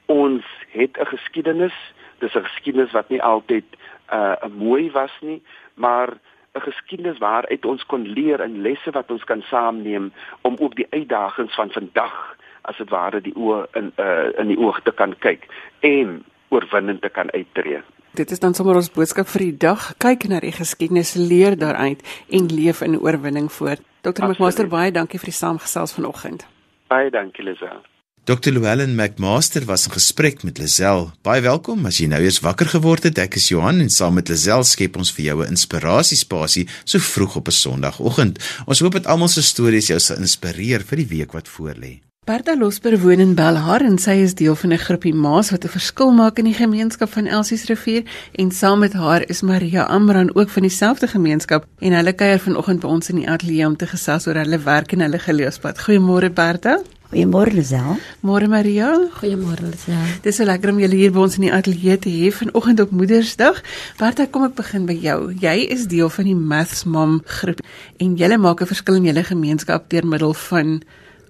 ons 0.06 0.44
het 0.68 0.98
'n 0.98 1.06
geskiedenis 1.06 1.76
dis 2.18 2.34
'n 2.34 2.44
geskiedenis 2.44 2.92
wat 2.92 3.08
nie 3.08 3.22
altyd 3.22 3.64
uh 4.12 4.36
mooi 4.56 4.90
was 4.90 5.14
nie 5.20 5.42
maar 5.74 6.08
'n 6.54 6.60
geskiedenis 6.60 7.18
waaruit 7.18 7.64
ons 7.64 7.86
kon 7.86 8.06
leer 8.06 8.40
en 8.40 8.62
lesse 8.62 8.90
wat 8.90 9.10
ons 9.10 9.24
kan 9.24 9.42
saamneem 9.42 10.12
om 10.40 10.56
ook 10.58 10.74
die 10.74 10.86
uitdagings 10.90 11.54
van 11.54 11.70
vandag 11.70 12.36
as 12.64 12.76
dit 12.78 12.90
ware 12.90 13.20
die 13.20 13.34
oë 13.36 13.66
in 13.80 13.92
uh 13.98 14.30
in 14.40 14.48
die 14.48 14.58
oog 14.58 14.80
te 14.84 14.92
kan 14.92 15.14
kyk 15.18 15.48
en 15.80 16.22
oorwinnend 16.50 17.02
te 17.02 17.08
kan 17.08 17.30
uittreë 17.30 17.82
Dit 18.14 18.30
is 18.30 18.38
dan 18.38 18.54
sommer 18.54 18.76
ons 18.78 18.92
boodskap 18.94 19.26
vir 19.26 19.42
die 19.42 19.56
dag. 19.64 19.88
Kyk 19.98 20.28
na 20.30 20.38
die 20.38 20.52
geskiedenis, 20.54 21.16
leer 21.18 21.56
daaruit 21.58 22.04
en 22.30 22.46
leef 22.46 22.84
in 22.86 22.94
oorwinning 22.94 23.48
voort. 23.50 23.82
Dr. 24.06 24.28
McMaster, 24.28 24.68
baie 24.70 24.92
dankie 24.94 25.18
vir 25.18 25.32
die 25.32 25.34
saamgesels 25.34 25.96
vanoggend. 25.96 26.44
Baie 26.92 27.10
dankie, 27.10 27.42
Lisel. 27.42 27.82
Dr. 28.24 28.54
Llewellyn 28.54 28.94
McMaster 28.94 29.66
was 29.66 29.88
in 29.88 29.96
gesprek 29.96 30.46
met 30.46 30.62
Lisel. 30.62 31.10
Baie 31.26 31.42
welkom 31.42 31.90
as 31.90 31.98
jy 31.98 32.06
nou 32.12 32.22
eers 32.22 32.38
wakker 32.44 32.70
geword 32.76 33.10
het. 33.10 33.18
Ek 33.18 33.34
is 33.40 33.50
Johan 33.50 33.82
en 33.82 33.90
saam 33.90 34.14
met 34.16 34.30
Lisel 34.30 34.62
skep 34.62 34.94
ons 34.96 35.10
vir 35.12 35.24
jou 35.32 35.38
'n 35.42 35.50
inspirasiespasie 35.58 36.68
so 36.84 37.02
vroeg 37.02 37.36
op 37.42 37.48
'n 37.48 37.58
Sondagoggend. 37.58 38.38
Ons 38.66 38.80
hoop 38.80 38.92
dit 38.92 39.06
almal 39.06 39.28
se 39.28 39.42
stories 39.42 39.90
jou 39.90 39.98
sal 39.98 40.22
inspireer 40.22 40.86
vir 40.86 40.96
die 41.02 41.10
week 41.18 41.32
wat 41.32 41.48
voorlê. 41.48 42.00
Bertha 42.24 42.54
Losper 42.56 42.96
woon 43.02 43.20
in 43.20 43.34
Belhar 43.36 43.82
en 43.84 43.98
sy 44.00 44.14
is 44.24 44.32
deel 44.34 44.54
van 44.56 44.72
'n 44.72 44.80
groepie 44.80 45.12
ma's 45.12 45.50
wat 45.50 45.64
'n 45.64 45.68
verskil 45.68 46.10
maak 46.10 46.38
in 46.38 46.46
die 46.48 46.56
gemeenskap 46.56 47.10
van 47.12 47.26
Elsies 47.26 47.66
rivier 47.68 48.02
en 48.32 48.50
saam 48.50 48.78
met 48.78 48.92
haar 48.92 49.28
is 49.28 49.42
Maria 49.42 49.82
Amran 49.82 50.34
ook 50.34 50.48
van 50.48 50.62
dieselfde 50.62 51.06
gemeenskap 51.06 51.66
en 51.78 51.92
hulle 51.92 52.12
kuier 52.12 52.38
vanoggend 52.38 52.80
by 52.80 52.86
ons 52.86 53.08
in 53.08 53.16
die 53.16 53.28
ateljee 53.28 53.66
om 53.66 53.76
te 53.76 53.86
gesels 53.86 54.26
oor 54.26 54.34
hulle 54.34 54.58
werk 54.58 54.92
en 54.92 55.00
hulle 55.00 55.18
geloofspad. 55.18 55.78
Goeiemôre 55.78 56.32
Bertha. 56.32 56.80
Goeiemôre 57.12 57.52
Lisel. 57.52 57.98
Môre 58.20 58.48
Maria. 58.48 58.98
Goeiemôre 59.20 59.62
Lisel. 59.70 59.94
Dis 60.22 60.36
so 60.36 60.44
lekker 60.44 60.70
om 60.70 60.78
julle 60.78 60.96
hier 60.96 61.12
by 61.12 61.18
ons 61.18 61.36
in 61.36 61.42
die 61.42 61.52
ateljee 61.52 61.98
te 61.98 62.08
hê 62.08 62.32
vanoggend 62.32 62.80
op 62.80 62.90
Moedersdag. 62.90 63.62
Bertha, 63.98 64.26
kom 64.26 64.44
ek 64.44 64.54
begin 64.54 64.86
by 64.86 64.96
jou. 64.96 65.32
Jy 65.40 65.68
is 65.68 65.86
deel 65.86 66.08
van 66.08 66.24
die 66.24 66.34
Maths 66.34 66.84
Mom 66.84 67.20
groep 67.24 67.60
en 67.98 68.16
julle 68.16 68.38
maak 68.38 68.62
'n 68.62 68.66
verskil 68.66 68.94
in 68.94 69.04
julle 69.04 69.24
gemeenskap 69.24 69.90
deur 69.90 70.06
middel 70.06 70.34
van 70.34 70.82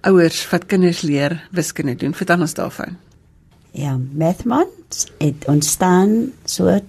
ouers 0.05 0.43
wat 0.51 0.65
kinders 0.69 1.01
leer 1.01 1.47
wiskunde 1.51 1.95
doen. 1.95 2.13
Vertel 2.13 2.45
ons 2.45 2.53
daarvan. 2.53 2.97
Ja, 3.75 3.97
Mathmons 4.13 5.07
het 5.17 5.47
ontstaan 5.51 6.31
so 6.45 6.79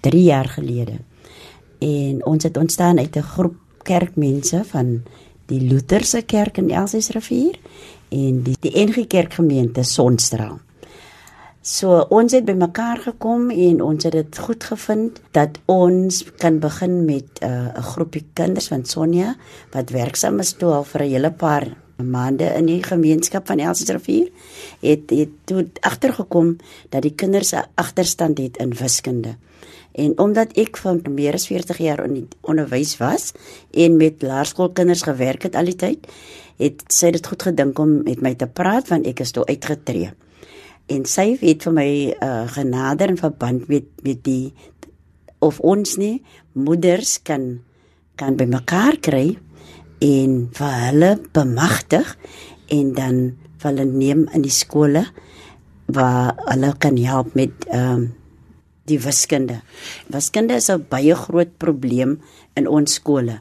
3 0.00 0.22
jaar 0.22 0.48
gelede. 0.48 0.98
En 1.78 2.24
ons 2.26 2.42
het 2.42 2.56
ontstaan 2.56 2.98
uit 2.98 3.16
'n 3.16 3.22
groep 3.22 3.56
kerkmense 3.82 4.64
van 4.64 5.02
die 5.46 5.60
Lutherse 5.60 6.22
kerk 6.22 6.58
in 6.58 6.70
Elsiesrivier 6.70 7.58
en 8.08 8.42
die 8.42 8.56
die 8.60 8.84
NG 8.84 9.06
Kerkgemeente 9.06 9.82
Sonstraal. 9.82 10.58
So 11.66 12.06
ons 12.14 12.32
het 12.32 12.44
bymekaar 12.44 12.98
gekom 12.98 13.50
en 13.50 13.80
ons 13.82 14.04
het 14.04 14.12
dit 14.12 14.38
goed 14.38 14.64
gevind 14.64 15.20
dat 15.30 15.58
ons 15.64 16.24
kan 16.38 16.58
begin 16.58 17.04
met 17.04 17.42
uh, 17.42 17.48
'n 17.48 17.78
uh, 17.78 17.82
groepie 17.82 18.26
kinders 18.32 18.68
van 18.68 18.84
Sonja 18.84 19.34
wat 19.72 19.90
werksaam 19.90 20.38
is 20.38 20.52
toe 20.52 20.72
al 20.72 20.84
vir 20.84 21.02
'n 21.02 21.10
hele 21.10 21.30
paar 21.30 21.85
maande 21.96 22.44
in 22.56 22.66
die 22.68 22.82
gemeenskap 22.82 23.46
van 23.46 23.58
Elsrivier 23.58 24.28
het 24.80 25.10
het 25.10 25.32
toe 25.44 25.66
agtergekom 25.80 26.56
dat 26.90 27.02
die 27.02 27.14
kinders 27.14 27.52
'n 27.54 27.64
agterstand 27.74 28.38
het 28.38 28.56
in 28.56 28.74
wiskunde. 28.74 29.36
En 29.92 30.18
omdat 30.18 30.52
ek 30.52 30.76
van 30.76 31.00
meer 31.08 31.32
as 31.32 31.46
40 31.46 31.78
jaar 31.78 32.04
in 32.04 32.28
onderwys 32.40 32.96
was 32.96 33.32
en 33.70 33.96
met 33.96 34.22
laerskoolkinders 34.22 35.02
gewerk 35.02 35.42
het 35.42 35.54
al 35.54 35.64
die 35.64 35.76
tyd, 35.76 36.06
het 36.56 36.84
sy 36.92 37.10
dit 37.10 37.26
goed 37.26 37.42
gedink 37.42 37.78
om 37.78 38.02
met 38.02 38.20
my 38.20 38.34
te 38.34 38.46
praat 38.46 38.88
want 38.88 39.06
ek 39.06 39.20
is 39.20 39.30
toe 39.30 39.44
uitgetree. 39.44 40.12
En 40.86 41.04
sy 41.04 41.38
het 41.40 41.62
vir 41.62 41.72
my 41.72 41.90
uh, 42.22 42.44
genader 42.46 43.08
in 43.08 43.20
verband 43.20 43.68
met 43.68 43.88
met 44.02 44.24
die 44.24 44.52
of 45.38 45.60
ons 45.60 45.96
nie 45.96 46.22
moeders 46.52 47.22
kan 47.22 47.60
kan 48.16 48.36
bymekaar 48.36 48.96
kry 49.00 49.36
en 49.98 50.48
vir 50.52 50.76
hulle 50.86 51.10
bemagtig 51.32 52.16
en 52.68 52.92
dan 52.92 53.18
vir 53.58 53.70
hulle 53.70 53.84
neem 53.84 54.28
in 54.34 54.44
die 54.44 54.52
skole 54.52 55.06
waar 55.86 56.34
hulle 56.50 56.72
kan 56.78 56.96
help 56.96 57.34
met 57.34 57.66
ehm 57.70 57.92
um, 57.94 58.06
die 58.86 59.00
wiskunde. 59.02 59.60
Wiskunde 60.06 60.54
is 60.54 60.70
'n 60.70 60.86
baie 60.88 61.14
groot 61.14 61.58
probleem 61.58 62.20
in 62.54 62.68
ons 62.68 62.94
skole. 62.94 63.40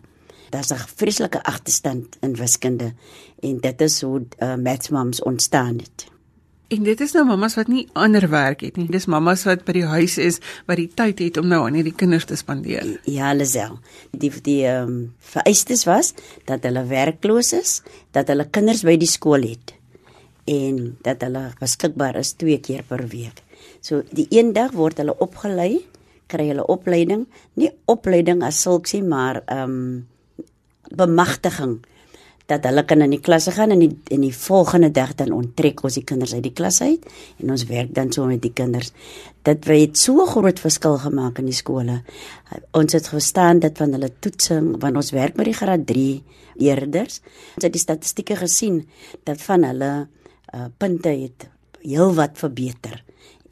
Daar's 0.50 0.72
'n 0.72 0.88
vreeslike 0.96 1.44
agterstand 1.44 2.18
in 2.22 2.36
wiskunde 2.36 2.94
en 3.42 3.60
dit 3.60 3.82
is 3.82 4.02
hoe 4.02 4.26
uh, 4.40 4.56
Maths 4.56 4.90
Moms 4.90 5.22
ontstaan 5.22 5.78
het. 5.78 6.15
En 6.74 6.82
dit 6.84 7.02
is 7.02 7.12
nou 7.14 7.22
mammas 7.28 7.56
wat 7.60 7.68
nie 7.70 7.84
ander 7.94 8.26
werk 8.30 8.64
het 8.66 8.78
nie. 8.80 8.88
Dis 8.90 9.06
mammas 9.12 9.44
wat 9.46 9.66
by 9.68 9.76
die 9.78 9.86
huis 9.86 10.18
is 10.22 10.40
wat 10.66 10.80
die 10.82 10.90
tyd 10.90 11.22
het 11.22 11.38
om 11.38 11.48
nou 11.52 11.62
aan 11.68 11.78
hierdie 11.78 11.94
kinders 11.94 12.26
te 12.26 12.38
spandeer. 12.40 12.96
Ja, 13.06 13.34
Lisel. 13.38 13.78
Die 14.12 14.32
die 14.42 14.64
ehm 14.66 14.90
um, 14.90 15.00
vereistes 15.36 15.86
was 15.86 16.14
dat 16.50 16.66
hulle 16.66 16.86
werkloos 16.90 17.54
is, 17.54 17.82
dat 18.18 18.32
hulle 18.34 18.48
kinders 18.50 18.82
by 18.88 18.98
die 18.98 19.10
skool 19.10 19.46
het 19.46 19.76
en 20.46 20.98
dat 21.06 21.22
hulle 21.26 21.48
beskikbaar 21.60 22.18
is 22.22 22.36
twee 22.38 22.58
keer 22.62 22.84
per 22.86 23.06
week. 23.10 23.42
So 23.82 24.02
die 24.14 24.28
een 24.30 24.54
dag 24.54 24.74
word 24.78 25.02
hulle 25.02 25.16
opgelei, 25.22 25.86
kry 26.30 26.50
hulle 26.50 26.66
opleiding, 26.70 27.26
nie 27.58 27.72
opleiding 27.90 28.44
as 28.46 28.62
sulks 28.66 28.94
nie, 28.98 29.06
maar 29.06 29.44
ehm 29.46 29.78
um, 29.78 30.08
bemagtiging 30.96 31.80
dat 32.50 32.66
hulle 32.68 32.84
kan 32.86 33.02
in 33.02 33.14
die 33.16 33.22
klasse 33.24 33.52
gaan 33.56 33.74
en 33.74 33.82
in, 33.82 33.94
in 34.14 34.22
die 34.22 34.34
volgende 34.36 34.92
dag 34.94 35.16
dan 35.18 35.34
onttrek 35.34 35.82
ons 35.86 35.98
die 35.98 36.04
kinders 36.06 36.36
uit 36.36 36.44
die 36.46 36.54
klas 36.54 36.82
uit 36.82 37.06
en 37.42 37.54
ons 37.56 37.66
werk 37.70 37.94
dan 37.96 38.12
so 38.14 38.28
met 38.30 38.44
die 38.44 38.54
kinders. 38.54 38.92
Dit 39.46 39.66
het 39.70 39.98
so 39.98 40.26
groot 40.30 40.60
verskil 40.62 40.98
gemaak 41.02 41.42
in 41.42 41.50
die 41.50 41.58
skole. 41.58 42.00
Ons 42.78 42.98
het 42.98 43.10
verstaan 43.10 43.62
dat 43.62 43.78
van 43.82 43.94
hulle 43.98 44.12
toetsing, 44.20 44.76
want 44.82 44.98
ons 45.02 45.12
werk 45.14 45.38
met 45.38 45.50
die 45.50 45.58
graad 45.58 45.86
3 45.90 46.24
leerders. 46.62 47.20
Ons 47.58 47.68
het 47.68 47.74
die 47.74 47.82
statistieke 47.82 48.38
gesien 48.40 48.84
dat 49.26 49.42
van 49.46 49.66
hulle 49.66 49.92
uh, 50.06 50.70
punte 50.78 51.14
het 51.14 51.50
heelwat 51.82 52.38
verbeter. 52.42 53.02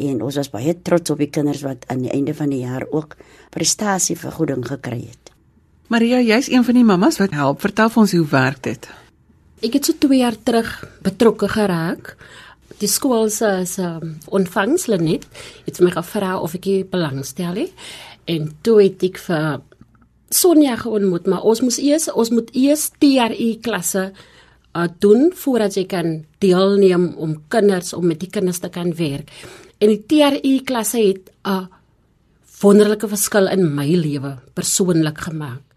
En 0.02 0.24
ons 0.26 0.38
was 0.42 0.50
baie 0.54 0.74
trots 0.82 1.14
op 1.14 1.22
die 1.22 1.30
kinders 1.34 1.62
wat 1.66 1.86
aan 1.94 2.02
die 2.06 2.14
einde 2.14 2.34
van 2.38 2.50
die 2.50 2.64
jaar 2.66 2.86
ook 2.90 3.18
prestasievergoeding 3.54 4.66
gekry 4.66 5.04
het. 5.06 5.33
Maria, 5.92 6.22
jy's 6.24 6.48
een 6.48 6.64
van 6.64 6.78
die 6.78 6.86
mammas 6.88 7.20
wat 7.20 7.34
help. 7.36 7.60
Vertel 7.62 7.90
vir 7.92 8.02
ons 8.02 8.14
hoe 8.16 8.28
werk 8.32 8.62
dit? 8.64 8.86
Ek 9.64 9.76
het 9.78 9.88
so 9.88 9.96
2 10.00 10.20
jaar 10.22 10.38
terug 10.48 10.70
betrokke 11.04 11.50
geraak. 11.52 12.14
Die 12.80 12.88
skool 12.88 13.28
se 13.30 13.50
se 13.68 13.90
ontvangsle 14.32 14.98
net 15.00 15.28
het 15.66 15.82
my 15.84 15.92
gevra 15.92 16.38
of 16.40 16.56
ek 16.56 16.90
belangstel 16.92 17.60
het. 17.66 17.74
En 18.26 18.52
toe 18.64 18.80
het 18.84 19.04
ek 19.04 19.20
vir 19.28 19.62
Sonja 20.34 20.80
geontmoet, 20.80 21.28
maar 21.30 21.44
ons 21.46 21.62
moes 21.62 21.78
eers 21.78 22.08
ons 22.10 22.32
moet 22.34 22.48
eers 22.58 22.88
TRI 22.98 23.60
klasse 23.62 24.08
uh, 24.10 24.88
doen 25.00 25.30
voordat 25.36 25.76
jy 25.78 25.84
kan 25.86 26.24
deelneem 26.42 27.12
om 27.22 27.36
kinders 27.54 27.94
om 27.94 28.08
met 28.08 28.24
die 28.24 28.32
kinders 28.32 28.64
te 28.64 28.72
kan 28.74 28.96
werk. 28.98 29.30
En 29.78 29.92
die 29.92 30.02
TRI 30.08 30.64
klasse 30.66 30.98
het 30.98 31.30
'n 31.46 31.50
uh, 31.50 31.68
wonderlike 32.64 33.08
verskil 33.08 33.48
in 33.52 33.76
my 33.76 33.94
lewe 33.96 34.40
persoonlik 34.56 35.20
gemaak 35.20 35.73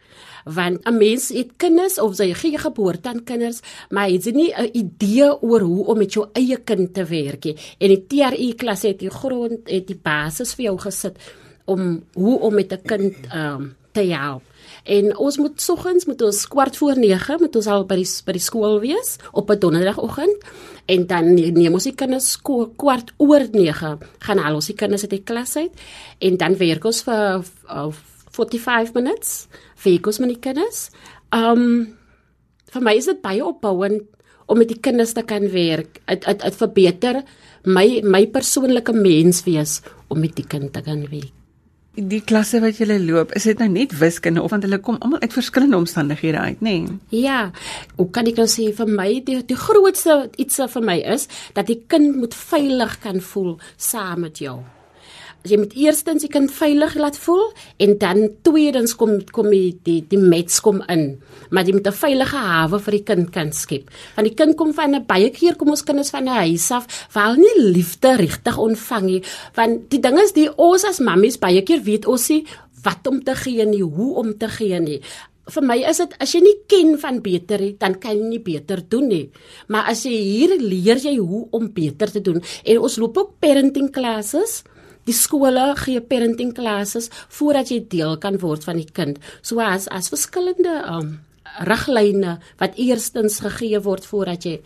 want 0.47 0.85
'n 0.85 0.97
mens 0.97 1.29
het 1.29 1.51
kinders 1.57 1.99
of 1.99 2.15
sy 2.15 2.33
gee 2.35 2.59
geboorte 2.59 3.09
aan 3.09 3.25
kinders, 3.25 3.61
maar 3.91 4.09
jy 4.09 4.15
het 4.15 4.35
nie 4.35 4.53
'n 4.55 4.71
idee 4.73 5.43
oor 5.43 5.61
hoe 5.61 5.87
om 5.87 5.99
met 5.99 6.13
jou 6.13 6.27
eie 6.33 6.57
kind 6.57 6.95
te 6.95 7.05
werk 7.05 7.45
nie. 7.45 7.57
En 7.79 7.89
die 7.89 8.07
TRI 8.07 8.55
klas 8.55 8.83
het 8.83 8.99
die 8.99 9.11
grond 9.11 9.59
het 9.65 9.87
die 9.87 10.01
basis 10.03 10.55
vir 10.55 10.65
jou 10.65 10.79
gesit 10.79 11.17
om 11.65 12.03
hoe 12.15 12.39
om 12.41 12.55
met 12.55 12.73
'n 12.73 12.83
kind 12.83 13.15
um, 13.35 13.75
te 13.93 14.01
help. 14.01 14.43
En 14.85 15.17
ons 15.17 15.37
moet 15.37 15.61
soggens 15.61 16.05
moet 16.05 16.23
ons 16.23 16.49
kwart 16.49 16.77
voor 16.77 16.99
9 16.99 17.37
moet 17.41 17.57
ons 17.57 17.67
al 17.67 17.87
by 17.87 17.97
die 17.97 18.11
by 18.27 18.33
die 18.33 18.41
skool 18.41 18.81
wees 18.81 19.17
op 19.33 19.51
'n 19.51 19.59
donderdagoggend 19.59 20.37
en 20.87 21.07
dan 21.07 21.35
neem 21.35 21.73
ons 21.73 21.85
die 21.85 21.95
kinders 21.95 22.37
kwart 22.77 23.13
oor 23.17 23.47
9 23.53 23.99
gaan 24.19 24.39
al 24.39 24.55
ons 24.55 24.67
die 24.67 24.75
kinders 24.75 25.03
uit 25.03 25.11
die 25.11 25.25
klas 25.25 25.57
uit 25.57 25.73
en 26.19 26.37
dan 26.37 26.57
werk 26.57 26.85
ons 26.85 27.03
vir 27.03 27.43
uh, 27.69 27.93
45 28.37 28.95
minutes 28.97 29.47
vir 29.85 30.01
kos 30.05 30.21
met 30.23 30.35
die 30.35 30.43
kinders. 30.43 30.91
Um 31.35 31.97
vir 32.73 32.85
my 32.85 32.97
is 32.99 33.09
dit 33.09 33.23
baie 33.25 33.45
opbouend 33.45 34.05
om 34.47 34.61
met 34.61 34.71
die 34.71 34.81
kinders 34.83 35.15
te 35.17 35.25
kan 35.27 35.49
werk. 35.53 36.01
Dit 36.07 36.27
dit 36.27 36.45
dit 36.45 36.61
verbeter 36.61 37.23
my 37.67 37.87
my 38.05 38.27
persoonlike 38.31 38.95
menswees 38.95 39.81
om 40.09 40.23
met 40.23 40.37
die 40.37 40.47
kind 40.47 40.73
te 40.73 40.85
kan 40.87 41.03
werk. 41.11 41.33
Die 41.97 42.21
klasse 42.21 42.61
wat 42.61 42.77
jy 42.77 42.99
loop, 43.01 43.31
is 43.33 43.47
dit 43.49 43.57
nou 43.57 43.71
net 43.73 43.95
wiskunde 43.97 44.43
of 44.45 44.53
want 44.53 44.67
hulle 44.67 44.79
kom 44.85 44.99
almal 45.01 45.23
uit 45.23 45.33
verskillende 45.33 45.79
omstandighede 45.81 46.39
uit, 46.39 46.61
nê? 46.61 46.75
Nee? 46.85 47.23
Ja. 47.25 47.51
Hoe 47.97 48.11
kan 48.13 48.29
ek 48.29 48.37
nou 48.37 48.47
sê 48.53 48.69
vir 48.77 48.93
my 48.99 49.09
die 49.25 49.41
die 49.49 49.57
grootste 49.57 50.27
iets 50.37 50.61
vir 50.61 50.85
my 50.85 51.01
is 51.17 51.25
dat 51.57 51.73
die 51.73 51.81
kind 51.89 52.21
moet 52.21 52.37
veilig 52.37 52.99
kan 53.01 53.25
voel 53.25 53.57
saam 53.81 54.27
met 54.29 54.45
jou 54.45 54.61
jy 55.51 55.59
moet 55.61 55.75
eerstens 55.79 56.25
die 56.25 56.31
kind 56.33 56.53
veilig 56.53 56.95
laat 57.01 57.19
voel 57.19 57.45
en 57.83 57.97
dan 57.99 58.23
tweedens 58.47 58.95
kom 58.99 59.19
kom 59.35 59.51
die 59.51 59.77
die, 59.87 60.01
die 60.09 60.21
mets 60.21 60.61
kom 60.65 60.83
in. 60.93 61.21
Maar 61.51 61.67
jy 61.67 61.77
moet 61.77 61.87
'n 61.87 62.01
veilige 62.03 62.37
hawe 62.37 62.79
vir 62.81 62.93
die 62.93 63.05
kind 63.05 63.31
kan 63.31 63.53
skep. 63.53 63.91
Want 64.17 64.29
die 64.29 64.37
kind 64.37 64.57
kom 64.57 64.75
van 64.75 64.95
'n 64.95 65.07
baie 65.07 65.31
keer 65.31 65.57
kom 65.57 65.71
ons 65.71 65.85
kinders 65.85 66.11
van 66.11 66.25
'n 66.25 66.41
huis 66.47 66.71
af 66.71 66.87
waar 67.13 67.37
nie 67.37 67.57
liefde 67.59 68.17
regtig 68.17 68.59
ontvang 68.59 69.05
nie. 69.05 69.23
Want 69.55 69.91
die 69.91 70.01
ding 70.01 70.19
is 70.19 70.33
die 70.33 70.51
ons 70.57 70.85
as 70.85 71.01
mammies 71.01 71.39
baie 71.39 71.63
keer 71.63 71.83
weet 71.83 72.07
ons 72.07 72.29
nie 72.29 72.47
wat 72.83 73.07
om 73.07 73.23
te 73.23 73.35
gee 73.35 73.65
nie, 73.67 73.83
hoe 73.83 74.15
om 74.15 74.39
te 74.39 74.49
gee 74.49 74.81
nie 74.81 75.01
vir 75.55 75.63
my 75.63 75.77
is 75.87 76.01
dit 76.03 76.15
as 76.23 76.33
jy 76.35 76.41
nie 76.43 76.55
ken 76.71 76.97
van 76.99 77.21
beter 77.23 77.63
nie, 77.63 77.75
dan 77.79 77.95
kan 78.03 78.17
jy 78.19 78.31
nie 78.31 78.43
beter 78.43 78.83
doen 78.83 79.09
nie. 79.11 79.25
Maar 79.71 79.93
as 79.93 80.05
jy 80.07 80.15
hier 80.17 80.57
leer 80.59 80.99
jy 81.03 81.17
hoe 81.21 81.47
om 81.55 81.69
beter 81.75 82.11
te 82.11 82.23
doen. 82.25 82.43
En 82.65 82.83
ons 82.89 82.99
loop 82.99 83.21
ook 83.23 83.37
parenting 83.43 83.93
classes. 83.95 84.65
Die 85.07 85.15
skole 85.15 85.75
gee 85.77 86.01
parenting 86.01 86.53
classes 86.55 87.11
voordat 87.29 87.71
jy 87.71 87.85
deel 87.89 88.19
kan 88.19 88.41
word 88.43 88.65
van 88.65 88.77
die 88.77 88.91
kind. 88.93 89.21
So 89.43 89.61
as 89.61 89.89
as 89.89 90.11
verskillende 90.13 90.83
um 90.91 91.19
riglyne 91.65 92.39
wat 92.61 92.77
eerstens 92.77 93.41
gegee 93.41 93.81
word 93.81 94.05
voordat 94.05 94.45
jy 94.45 94.61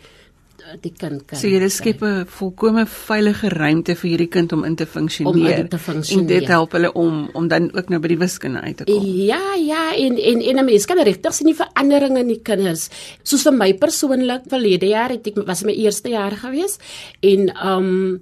die 0.81 0.91
kind 0.93 1.23
kan. 1.27 1.39
So 1.39 1.49
jy 1.49 1.69
skep 1.69 2.01
'n 2.03 2.25
volkomme 2.25 2.85
veilige 2.85 3.49
ruimte 3.49 3.95
vir 3.95 4.09
hierdie 4.09 4.29
kind 4.29 4.53
om 4.53 4.63
in 4.63 4.75
te 4.75 4.85
funksioneer. 4.85 5.53
Om 5.53 5.63
in 5.65 5.69
te 5.69 5.77
funksioneer. 5.77 6.21
En 6.21 6.39
dit 6.39 6.47
help 6.47 6.71
hulle 6.71 6.93
om 6.93 7.29
om 7.33 7.47
dan 7.47 7.71
ook 7.73 7.89
nou 7.89 7.99
by 7.99 8.07
die 8.07 8.17
wiskunde 8.17 8.61
uit 8.61 8.77
te 8.77 8.83
kom. 8.83 9.05
Ja, 9.05 9.55
ja, 9.55 9.95
en 9.95 10.17
en 10.17 10.41
en 10.41 10.57
'n 10.59 10.65
mens 10.65 10.85
kan 10.85 10.97
regtig 10.97 11.33
sien 11.33 11.47
die 11.47 11.55
veranderinge 11.55 12.19
in 12.19 12.27
die 12.27 12.41
kinders. 12.41 12.89
Soos 13.23 13.43
vir 13.43 13.53
my 13.53 13.73
persoonlik, 13.73 14.41
verlede 14.47 14.87
jaar 14.87 15.09
het 15.09 15.27
ek 15.27 15.45
was 15.45 15.63
my 15.63 15.73
eerste 15.73 16.09
jaar 16.09 16.31
gewees 16.31 16.77
en 17.21 17.67
um 17.67 18.21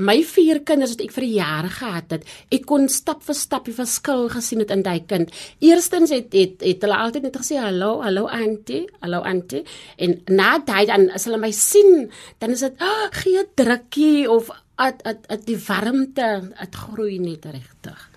my 0.00 0.16
vier 0.26 0.62
kinders 0.66 0.94
wat 0.96 1.04
ek 1.04 1.14
vir 1.14 1.26
jare 1.28 1.70
gehad 1.72 2.14
het, 2.16 2.24
ek 2.52 2.64
kon 2.68 2.88
stap 2.92 3.22
vir 3.26 3.36
stap 3.38 3.68
die 3.68 3.76
verskil 3.76 4.28
gesien 4.32 4.62
het 4.64 4.72
in 4.74 4.84
daai 4.86 5.04
kind. 5.10 5.32
Eerstens 5.64 6.14
het 6.14 6.32
het, 6.36 6.64
het 6.64 6.86
hulle 6.86 6.98
altyd 7.04 7.28
net 7.28 7.38
gesê 7.40 7.60
hallo, 7.60 7.98
hallo 8.04 8.26
auntie, 8.32 8.86
hallo 9.04 9.22
auntie 9.28 9.62
en 10.00 10.18
na 10.32 10.56
daai 10.64 10.86
dan 10.90 11.08
as 11.14 11.28
hulle 11.28 11.40
my 11.42 11.52
sien, 11.54 12.08
dan 12.40 12.56
is 12.56 12.64
dit 12.66 12.82
oh, 12.84 13.06
gee 13.20 13.44
drukkie 13.60 14.26
of 14.30 14.50
at 14.80 15.04
at 15.04 15.28
at 15.28 15.44
die 15.48 15.58
warmte, 15.60 16.30
dit 16.56 16.80
groei 16.86 17.18
net 17.20 17.44
regtig. 17.50 18.08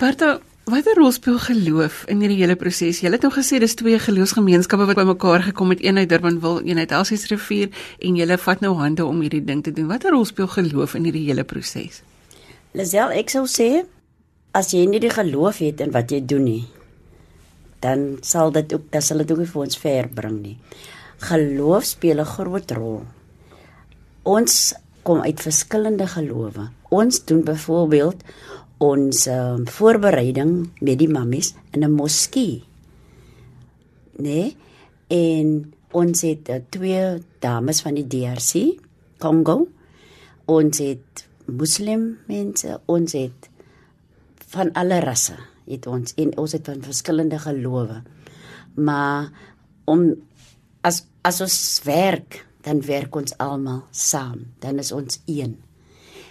Bertha, 0.00 0.38
Watter 0.64 0.96
rol 0.96 1.10
speel 1.12 1.36
geloof 1.44 2.06
in 2.08 2.22
hierdie 2.24 2.38
hele 2.38 2.54
proses? 2.56 3.02
Jy 3.04 3.10
het 3.12 3.24
nou 3.26 3.28
gesê 3.34 3.58
dis 3.60 3.74
twee 3.76 3.98
geloofsgemeenskappe 4.00 4.86
wat 4.88 4.96
bymekaar 4.96 5.42
gekom 5.44 5.74
het, 5.74 5.82
een 5.84 6.00
uit 6.00 6.08
Durbanville, 6.08 6.62
een 6.64 6.78
uit 6.80 6.94
Elsiesrivier 6.96 7.68
en 8.00 8.16
julle 8.16 8.38
vat 8.40 8.62
nou 8.64 8.70
hande 8.78 9.04
om 9.04 9.20
hierdie 9.20 9.42
ding 9.44 9.60
te 9.60 9.74
doen. 9.76 9.90
Watter 9.92 10.16
rol 10.16 10.24
speel 10.24 10.48
geloof 10.48 10.94
in 10.96 11.04
hierdie 11.04 11.26
hele 11.26 11.44
proses? 11.44 12.00
Lisel, 12.72 13.12
ek 13.12 13.34
sou 13.34 13.44
sê 13.44 13.84
as 14.56 14.72
jy 14.72 14.86
nie 14.88 15.02
die 15.04 15.12
geloof 15.12 15.60
het 15.60 15.84
in 15.84 15.92
wat 15.92 16.16
jy 16.16 16.22
doen 16.24 16.48
nie, 16.48 16.64
dan 17.84 18.14
sal 18.24 18.54
dit 18.56 18.72
ook 18.72 18.88
dan 18.94 19.04
sal 19.04 19.20
dit 19.20 19.36
ook 19.36 19.44
vir 19.44 19.62
ons 19.66 19.82
ver 19.84 20.08
bring 20.16 20.40
nie. 20.40 20.56
Geloof 21.28 21.84
speel 21.92 22.24
'n 22.24 22.32
groot 22.32 22.70
rol. 22.72 23.02
Ons 24.24 24.72
kom 25.02 25.20
uit 25.20 25.40
verskillende 25.40 26.06
gelowe. 26.08 26.70
Ons 26.88 27.24
doen 27.24 27.44
byvoorbeeld 27.44 28.24
ons 28.82 29.26
uh, 29.30 29.56
voorbereiding 29.64 30.54
met 30.80 30.98
die 30.98 31.08
mammies 31.08 31.54
in 31.72 31.84
'n 31.84 31.92
moskee. 31.92 32.62
Nee, 34.18 34.56
en 35.08 35.72
ons 35.90 36.20
het 36.20 36.48
uh, 36.48 36.60
twee 36.68 37.22
dames 37.38 37.80
van 37.80 37.94
die 37.94 38.06
DRC 38.06 38.80
Kongo. 39.18 39.68
Ons 40.44 40.78
het 40.78 41.26
moslim 41.46 42.18
mense, 42.26 42.80
ons 42.86 43.12
het 43.12 43.48
van 44.52 44.72
alle 44.72 45.00
rasse. 45.00 45.36
Het 45.64 45.86
ons 45.86 46.14
en 46.20 46.36
ons 46.38 46.52
het 46.52 46.64
van 46.64 46.82
verskillende 46.82 47.38
gelowe. 47.38 48.02
Maar 48.74 49.30
om 49.84 50.14
as 50.80 51.06
as 51.22 51.40
ons 51.40 51.80
werk, 51.84 52.44
dan 52.60 52.82
werk 52.84 53.16
ons 53.16 53.36
almal 53.40 53.84
saam. 53.90 54.44
Dan 54.60 54.78
is 54.78 54.92
ons 54.92 55.20
een. 55.26 55.56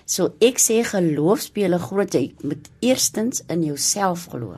So 0.05 0.33
ek 0.41 0.59
sê 0.59 0.83
geloof 0.83 1.41
speel 1.41 1.73
'n 1.73 1.79
groot 1.79 2.13
jy 2.13 2.33
moet 2.43 2.69
eerstens 2.81 3.43
in 3.49 3.63
jouself 3.63 4.27
glo. 4.29 4.57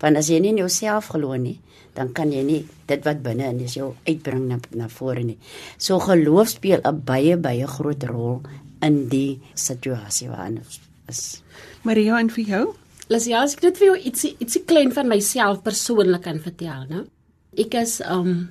Want 0.00 0.16
as 0.16 0.28
jy 0.28 0.40
nie 0.40 0.50
in 0.50 0.58
jouself 0.58 1.08
glo 1.08 1.36
nie, 1.36 1.60
dan 1.94 2.12
kan 2.12 2.32
jy 2.32 2.42
nie 2.42 2.66
dit 2.86 3.04
wat 3.04 3.22
binne 3.22 3.48
in 3.48 3.58
jou 3.66 3.94
uitbring 4.06 4.48
na 4.48 4.58
na 4.74 4.88
vore 4.88 5.22
nie. 5.22 5.38
So 5.78 5.98
geloof 5.98 6.48
speel 6.48 6.80
'n 6.84 7.04
baie 7.04 7.36
baie 7.36 7.66
groot 7.66 8.02
rol 8.04 8.42
in 8.82 9.08
die 9.08 9.40
situasie 9.54 10.28
waarin 10.28 10.58
ons 10.58 10.80
is. 11.08 11.42
Maria 11.82 12.18
en 12.18 12.30
vir 12.30 12.44
jou? 12.44 12.74
Las 13.08 13.26
ja, 13.26 13.42
as 13.42 13.54
ek 13.54 13.62
net 13.62 13.78
vir 13.78 13.86
jou 13.86 13.96
ietsie 13.96 14.36
ietsie 14.40 14.64
klein 14.64 14.92
van 14.92 15.08
myself 15.08 15.62
persoonlik 15.62 16.22
kan 16.22 16.40
vertel, 16.40 16.86
né? 16.88 17.04
Ek 17.56 17.74
is 17.74 18.00
um 18.00 18.50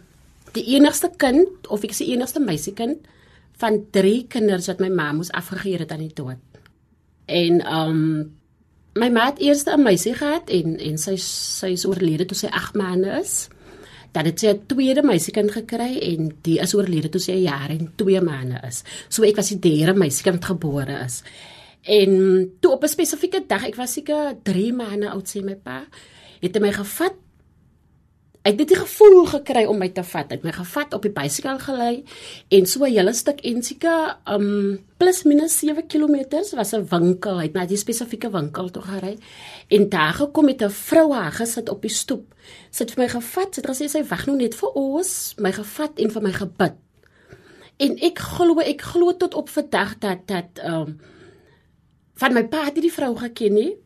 die 0.54 0.76
enigste 0.76 1.10
kind 1.18 1.68
of 1.70 1.84
ek 1.84 1.92
is 1.92 1.98
die 1.98 2.14
enigste 2.14 2.40
meisiekind 2.40 2.98
van 3.64 3.80
drie 3.96 4.26
kinders 4.28 4.68
wat 4.72 4.82
my 4.84 4.92
ma 4.92 5.12
moes 5.16 5.32
afgegee 5.32 5.80
het 5.80 5.92
aan 5.96 6.04
die 6.04 6.16
dood. 6.16 6.42
En 7.32 7.62
um 7.64 8.00
my 9.00 9.10
ma 9.10 9.30
het 9.32 9.40
eers 9.42 9.66
'n 9.66 9.82
meisie 9.82 10.14
gehad 10.14 10.50
en 10.50 10.78
en 10.78 10.98
sy 10.98 11.16
sy 11.18 11.72
is 11.74 11.86
oorlede 11.86 12.26
toe 12.26 12.38
sy 12.38 12.48
8 12.48 12.76
maande 12.76 13.20
is. 13.22 13.48
Dan 14.12 14.26
het 14.26 14.40
sy 14.40 14.48
'n 14.48 14.66
tweede 14.68 15.04
meisiekind 15.04 15.52
gekry 15.52 15.98
en 16.12 16.32
die 16.42 16.60
is 16.60 16.76
oorlede 16.76 17.10
toe 17.10 17.22
sy 17.22 17.32
'n 17.32 17.48
jaar 17.50 17.70
en 17.70 17.92
2 17.96 18.22
maande 18.22 18.60
is. 18.68 18.84
So 19.10 19.24
ek 19.24 19.36
was 19.36 19.50
die 19.50 19.60
derde 19.60 20.00
meisiekind 20.00 20.46
gebore 20.46 21.04
is. 21.06 21.24
En 21.84 22.12
toe 22.60 22.72
op 22.72 22.84
'n 22.84 22.88
spesifieke 22.88 23.44
dag, 23.48 23.66
ek 23.66 23.76
was 23.76 23.94
seker 23.94 24.36
3 24.44 24.74
maande 24.74 25.10
oud 25.10 25.28
sê 25.28 25.44
my 25.44 25.56
pa, 25.56 25.86
het 26.42 26.56
hy 26.56 26.62
my 26.62 26.72
gevat 26.72 27.16
Ek 28.44 28.58
het 28.60 28.68
dit 28.68 28.76
gevoel 28.76 29.22
gekry 29.32 29.62
om 29.72 29.78
my 29.80 29.88
te 29.96 30.04
vat. 30.04 30.28
Ek 30.28 30.42
het 30.42 30.44
my 30.44 30.52
gevat 30.52 30.92
op 30.98 31.06
die 31.06 31.14
bicycle 31.16 31.56
gelei 31.64 32.04
en 32.52 32.66
so 32.68 32.84
'n 32.84 32.92
hele 32.92 33.14
stuk 33.14 33.40
en 33.40 33.64
seker 33.64 34.18
um 34.28 34.80
plus 35.00 35.24
minus 35.24 35.60
7 35.60 35.88
km 35.88 36.18
was 36.56 36.74
'n 36.74 36.84
winkel. 36.92 37.38
Hy 37.40 37.44
het 37.44 37.54
na 37.54 37.66
die 37.66 37.78
spesifieke 37.78 38.30
winkel 38.30 38.70
toe 38.70 38.84
gery 38.84 39.18
en 39.70 39.90
daar 39.90 40.14
gekom 40.14 40.46
met 40.46 40.62
'n 40.62 40.70
vrou 40.70 41.14
haar 41.14 41.32
gesit 41.32 41.70
op 41.70 41.82
die 41.82 41.90
stoep. 41.92 42.36
Sy 42.70 42.84
het 42.84 42.92
vir 42.92 43.04
my 43.04 43.10
gevat. 43.10 43.56
Sy 43.56 43.62
het 43.62 43.70
gesê 43.70 43.88
sy 43.88 44.04
wag 44.04 44.26
nou 44.28 44.36
net 44.38 44.56
vir 44.56 44.70
ons, 44.76 45.36
my 45.38 45.52
gevat 45.52 46.00
en 46.00 46.12
vir 46.12 46.22
my 46.22 46.32
gebid. 46.32 46.74
En 47.78 47.98
ek 48.02 48.20
glo 48.20 48.60
ek 48.60 48.82
glo 48.82 49.18
tot 49.18 49.34
op 49.34 49.50
vandag 49.50 50.00
dat 50.00 50.28
dat 50.28 50.66
um 50.66 51.00
van 52.16 52.34
my 52.34 52.44
pa 52.44 52.66
het 52.66 52.76
die 52.76 52.92
vrou 52.92 53.16
geken 53.16 53.54
nie 53.54 53.78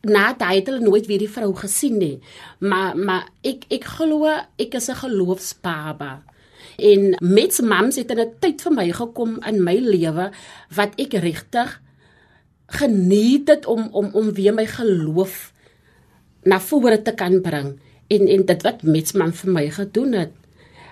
na 0.00 0.32
het 0.38 0.66
hulle 0.66 0.80
nooit 0.80 1.06
weer 1.06 1.20
die 1.20 1.30
vrou 1.30 1.52
gesien 1.54 1.98
nie. 1.98 2.18
Maar 2.58 2.96
maar 2.96 3.28
ek 3.42 3.66
ek 3.68 3.84
glo 3.84 4.26
ek 4.56 4.74
is 4.74 4.88
'n 4.88 5.00
geloofsbaba. 5.04 6.22
En 6.78 7.16
met 7.20 7.60
mams 7.62 7.96
het 7.96 8.10
'n 8.12 8.34
tyd 8.40 8.62
vir 8.62 8.72
my 8.72 8.92
gekom 8.92 9.42
in 9.44 9.64
my 9.64 9.76
lewe 9.78 10.30
wat 10.74 10.92
ek 10.96 11.12
regtig 11.12 11.80
geniet 12.66 13.48
het 13.48 13.66
om 13.66 13.88
om 13.92 14.10
om 14.12 14.32
weer 14.32 14.54
my 14.54 14.66
geloof 14.66 15.52
na 16.42 16.60
vore 16.60 17.02
te 17.02 17.12
kan 17.12 17.40
bring 17.40 17.80
en 18.08 18.28
en 18.28 18.46
dit 18.46 18.62
wat 18.62 18.82
met 18.82 19.14
mam 19.14 19.32
vir 19.32 19.52
my 19.52 19.70
gedoen 19.70 20.12
het. 20.12 20.32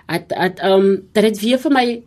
Het 0.05 0.25
het 0.27 0.63
um 0.63 1.07
dit 1.11 1.23
het 1.23 1.39
weer 1.39 1.59
vir 1.59 1.71
my 1.71 2.03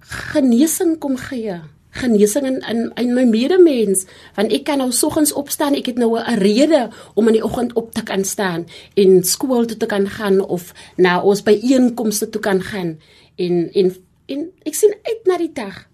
genesing 0.00 0.98
kom 0.98 1.16
gee 1.16 1.60
genesing 1.96 2.46
in 2.46 2.58
in, 2.70 2.80
in 3.02 3.14
my 3.16 3.24
medemens 3.24 4.06
want 4.36 4.52
ek 4.52 4.64
kan 4.68 4.82
nou 4.82 4.92
soggens 4.92 5.32
opstaan 5.32 5.76
ek 5.78 5.90
het 5.92 5.98
nou 5.98 6.16
'n 6.18 6.38
rede 6.38 6.88
om 7.14 7.28
in 7.28 7.38
die 7.38 7.44
oggend 7.44 7.72
op 7.72 7.92
te 7.92 8.02
kan 8.02 8.24
staan 8.24 8.66
en 8.94 9.24
skool 9.24 9.64
toe 9.66 9.76
te 9.76 9.86
kan 9.86 10.08
gaan 10.08 10.40
of 10.40 10.72
na 10.96 11.20
ons 11.20 11.42
byeenkomste 11.42 12.30
toe 12.30 12.40
kan 12.40 12.62
gaan 12.62 12.98
en 13.36 13.70
en 13.72 13.94
en 14.26 14.50
ek 14.64 14.74
sien 14.74 14.94
uit 15.02 15.22
na 15.24 15.36
die 15.38 15.52
dag 15.52 15.88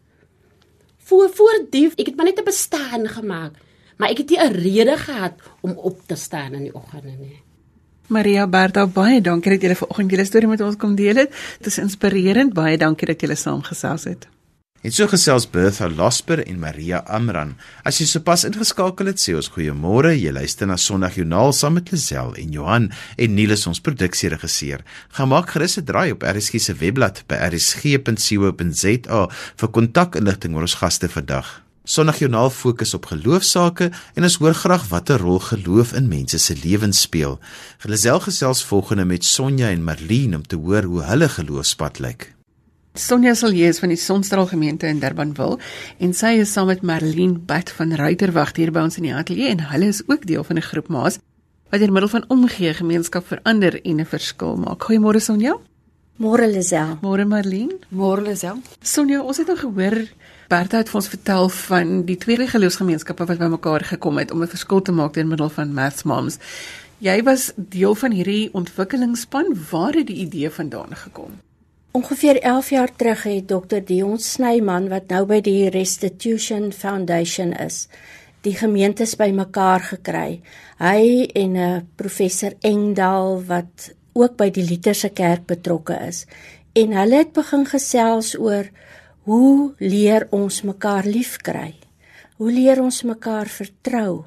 voor 0.99 1.31
voor 1.31 1.67
die 1.71 1.91
ek 1.97 2.07
het 2.07 2.17
maar 2.17 2.27
net 2.27 2.41
'n 2.41 2.45
bestaan 2.45 3.09
gemaak 3.09 3.53
maar 3.97 4.11
ek 4.11 4.19
het 4.19 4.31
nie 4.31 4.39
'n 4.39 4.53
rede 4.53 4.97
gehad 4.97 5.35
om 5.61 5.73
op 5.73 5.99
te 6.07 6.15
staan 6.15 6.55
in 6.55 6.63
die 6.63 6.75
oggende 6.75 7.17
nie 7.19 7.43
Maria 8.13 8.47
Berta 8.47 8.87
baie 8.87 9.21
dankie 9.21 9.55
dat 9.55 9.63
jy 9.63 9.75
vanoggend 9.75 10.11
julle 10.11 10.25
storie 10.25 10.49
met 10.49 10.61
ons 10.61 10.77
kom 10.77 10.95
deel 10.95 11.17
het. 11.17 11.31
Dit 11.59 11.67
is 11.67 11.79
inspirerend. 11.79 12.53
Baie 12.53 12.77
dankie 12.77 13.07
dat 13.07 13.21
julle 13.21 13.39
saamgesels 13.39 14.05
het. 14.05 14.27
En 14.83 14.91
so 14.91 15.07
gesels 15.07 15.45
Bertha 15.47 15.87
Lasper 15.87 16.41
en 16.43 16.57
Maria 16.59 17.05
Amran. 17.07 17.53
As 17.87 18.01
jy 18.01 18.07
sopas 18.11 18.43
ingeskakel 18.49 19.13
het, 19.13 19.21
sê 19.23 19.31
ons 19.39 19.47
goeiemôre. 19.55 20.11
Jy 20.19 20.33
luister 20.35 20.67
na 20.67 20.75
Sondag 20.75 21.15
Joernaal 21.21 21.55
saam 21.55 21.77
met 21.79 21.93
Lisel 21.95 22.35
en 22.43 22.51
Johan 22.57 22.89
en 22.91 23.37
Niels 23.37 23.63
ons 23.71 23.79
produksieregisseur. 23.79 24.83
Gemaak 25.15 25.55
gerus 25.55 25.79
'n 25.79 25.87
draai 25.87 26.11
op 26.11 26.27
RSG 26.27 26.59
se 26.59 26.75
webblad 26.75 27.23
by 27.29 27.39
rsg.co.za 27.55 29.21
vir 29.61 29.69
kontakinligting 29.71 30.55
oor 30.55 30.67
ons 30.67 30.81
gaste 30.83 31.09
vandag. 31.09 31.63
Sondag 31.85 32.19
Joernaal 32.19 32.51
fokus 32.51 32.95
op 32.95 33.07
geloofsaake 33.07 33.93
en 34.15 34.23
ons 34.23 34.39
hoor 34.39 34.55
graag 34.55 34.89
watter 34.89 35.19
rol 35.19 35.39
geloof 35.39 35.93
in 35.93 36.09
mense 36.09 36.39
se 36.39 36.55
lewens 36.65 37.01
speel. 37.01 37.39
Lisel 37.87 38.19
gesels 38.19 38.65
volgende 38.65 39.05
met 39.05 39.25
Sonja 39.25 39.71
en 39.71 39.85
Marlene 39.85 40.37
om 40.37 40.43
te 40.43 40.57
hoor 40.57 40.83
hoe 40.83 41.03
hulle 41.03 41.29
geloofspad 41.29 41.99
lyk. 41.99 42.42
Sonja 42.95 43.33
Silje 43.33 43.71
is 43.73 43.79
van 43.81 43.89
die 43.89 43.97
Sonstraal 43.97 44.51
gemeente 44.51 44.85
in 44.87 44.99
Durbanville 45.01 45.57
en 46.05 46.11
sy 46.13 46.35
is 46.43 46.51
saam 46.53 46.67
met 46.69 46.83
Marlene 46.85 47.39
Bat 47.41 47.71
van 47.73 47.95
Ruiterwag 47.97 48.51
hier 48.59 48.69
by 48.69 48.83
ons 48.85 48.99
in 49.01 49.07
die 49.07 49.15
ateljee 49.17 49.49
en 49.49 49.63
hulle 49.71 49.87
is 49.89 50.03
ook 50.11 50.27
deel 50.29 50.45
van 50.45 50.59
'n 50.61 50.67
groep 50.67 50.89
maas 50.93 51.17
wat 51.71 51.81
deur 51.81 51.93
middel 51.93 52.11
van 52.13 52.25
omgee 52.29 52.75
gemeenskap 52.75 53.25
verander 53.27 53.81
en 53.83 54.01
'n 54.01 54.05
verskil 54.05 54.57
maak. 54.57 54.85
Goeiemôre 54.85 55.21
Sonja. 55.21 55.57
Môre 56.19 56.47
Lisel. 56.47 56.99
Môre 57.01 57.25
Marlene. 57.25 57.79
Môre 57.89 58.23
Lisel. 58.23 58.61
Sonja, 58.83 59.23
ons 59.23 59.39
het 59.39 59.47
nou 59.47 59.57
gehoor 59.57 60.09
Bertha 60.49 60.77
het 60.77 60.89
vir 60.89 61.01
ons 61.01 61.09
vertel 61.09 61.49
van 61.49 62.05
die 62.05 62.17
twee 62.17 62.47
geloofsgemeenskappe 62.47 63.25
wat 63.25 63.39
bymekaar 63.39 63.85
gekom 63.85 64.19
het 64.19 64.31
om 64.31 64.43
'n 64.43 64.49
verskil 64.49 64.83
te 64.83 64.93
maak 64.93 65.15
deur 65.15 65.27
middel 65.27 65.49
van 65.49 65.73
Maths 65.73 66.03
Moms. 66.03 66.39
Jy 66.99 67.23
was 67.23 67.53
deel 67.57 67.95
van 67.95 68.11
hierdie 68.11 68.51
ontwikkelingsspan. 68.53 69.57
Waar 69.71 69.93
het 69.93 70.07
die 70.07 70.17
idee 70.17 70.51
vandaan 70.51 70.97
gekom? 70.97 71.52
Ongeveer 71.93 72.41
11 72.41 72.71
jaar 72.71 72.97
terug 72.97 73.23
het 73.23 73.49
Dr 73.49 73.83
Dion 73.85 74.17
Snyman 74.19 74.87
wat 74.89 75.11
nou 75.13 75.27
by 75.29 75.43
die 75.45 75.69
Restitution 75.69 76.71
Foundation 76.73 77.51
is, 77.53 77.83
die 78.41 78.55
gemeentes 78.57 79.13
bymekaar 79.21 79.85
gekry. 79.91 80.41
Hy 80.81 81.29
en 81.37 81.53
'n 81.53 81.57
uh, 81.57 81.83
professor 81.97 82.57
Engdahl 82.61 83.45
wat 83.45 83.93
ook 84.13 84.37
by 84.37 84.49
die 84.51 84.65
Lutherse 84.65 85.11
kerk 85.13 85.45
betrokke 85.47 85.99
is. 86.09 86.25
En 86.73 86.97
hulle 86.97 87.17
het 87.17 87.33
begin 87.33 87.67
gesels 87.67 88.39
oor 88.39 88.73
hoe 89.29 89.75
leer 89.79 90.27
ons 90.31 90.63
mekaar 90.63 91.05
liefkry? 91.05 91.75
Hoe 92.37 92.53
leer 92.53 92.81
ons 92.81 93.03
mekaar 93.03 93.47
vertrou? 93.47 94.25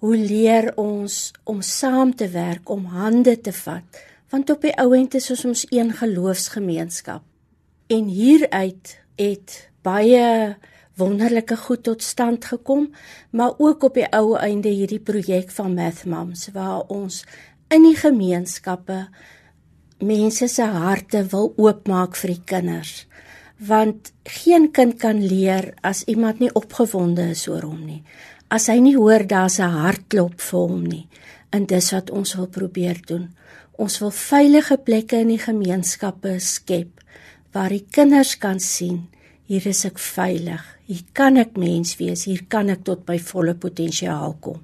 Hoe 0.00 0.16
leer 0.16 0.72
ons 0.76 1.32
om 1.44 1.60
saam 1.60 2.16
te 2.16 2.28
werk, 2.28 2.70
om 2.70 2.84
hande 2.84 3.40
te 3.40 3.52
vat? 3.52 3.84
Want 4.32 4.50
op 4.50 4.62
die 4.64 4.74
ouend 4.76 5.14
is 5.14 5.30
ons 5.30 5.44
ons 5.44 5.66
een 5.70 5.92
geloofsgemeenskap. 5.92 7.22
En 7.86 8.08
hieruit 8.08 8.98
het 9.16 9.70
baie 9.82 10.56
wonderlike 10.96 11.56
goed 11.56 11.82
tot 11.82 12.02
stand 12.02 12.44
gekom, 12.44 12.88
maar 13.30 13.52
ook 13.58 13.82
op 13.82 13.98
die 13.98 14.06
ou 14.14 14.36
einde 14.38 14.68
hierdie 14.68 15.02
projek 15.02 15.50
van 15.50 15.74
Math 15.74 16.04
Moms 16.04 16.48
waar 16.54 16.86
ons 16.88 17.24
in 17.74 17.82
die 17.82 17.96
gemeenskappe 17.98 19.06
mense 20.04 20.48
se 20.48 20.66
harte 20.66 21.24
wil 21.32 21.52
oopmaak 21.56 22.16
vir 22.20 22.34
die 22.34 22.44
kinders. 22.44 22.94
Want 23.58 24.12
geen 24.26 24.70
kind 24.74 24.98
kan 25.00 25.22
leer 25.22 25.72
as 25.82 26.04
iemand 26.10 26.42
nie 26.42 26.52
opgewonde 26.54 27.30
is 27.34 27.46
oor 27.48 27.64
hom 27.66 27.84
nie. 27.86 28.02
As 28.50 28.68
hy 28.68 28.78
nie 28.78 28.96
hoor 28.96 29.26
daar's 29.26 29.58
'n 29.58 29.70
hartklop 29.70 30.40
vir 30.40 30.60
hom 30.60 30.82
nie. 30.82 31.08
En 31.50 31.66
dis 31.66 31.90
wat 31.92 32.10
ons 32.10 32.34
wil 32.34 32.46
probeer 32.46 33.00
doen 33.06 33.30
ons 33.78 33.98
wil 34.02 34.10
veilige 34.10 34.76
plekke 34.86 35.22
in 35.24 35.32
die 35.34 35.42
gemeenskappe 35.42 36.36
skep 36.40 37.02
waar 37.54 37.74
die 37.74 37.84
kinders 37.96 38.36
kan 38.38 38.60
sien 38.60 39.06
hier 39.50 39.66
is 39.70 39.84
ek 39.88 39.98
veilig 39.98 40.62
hier 40.86 41.02
kan 41.12 41.40
ek 41.40 41.58
mens 41.58 41.96
wees 42.00 42.26
hier 42.28 42.44
kan 42.48 42.70
ek 42.70 42.84
tot 42.84 43.08
my 43.08 43.18
volle 43.32 43.54
potensiaal 43.66 44.36
kom 44.40 44.62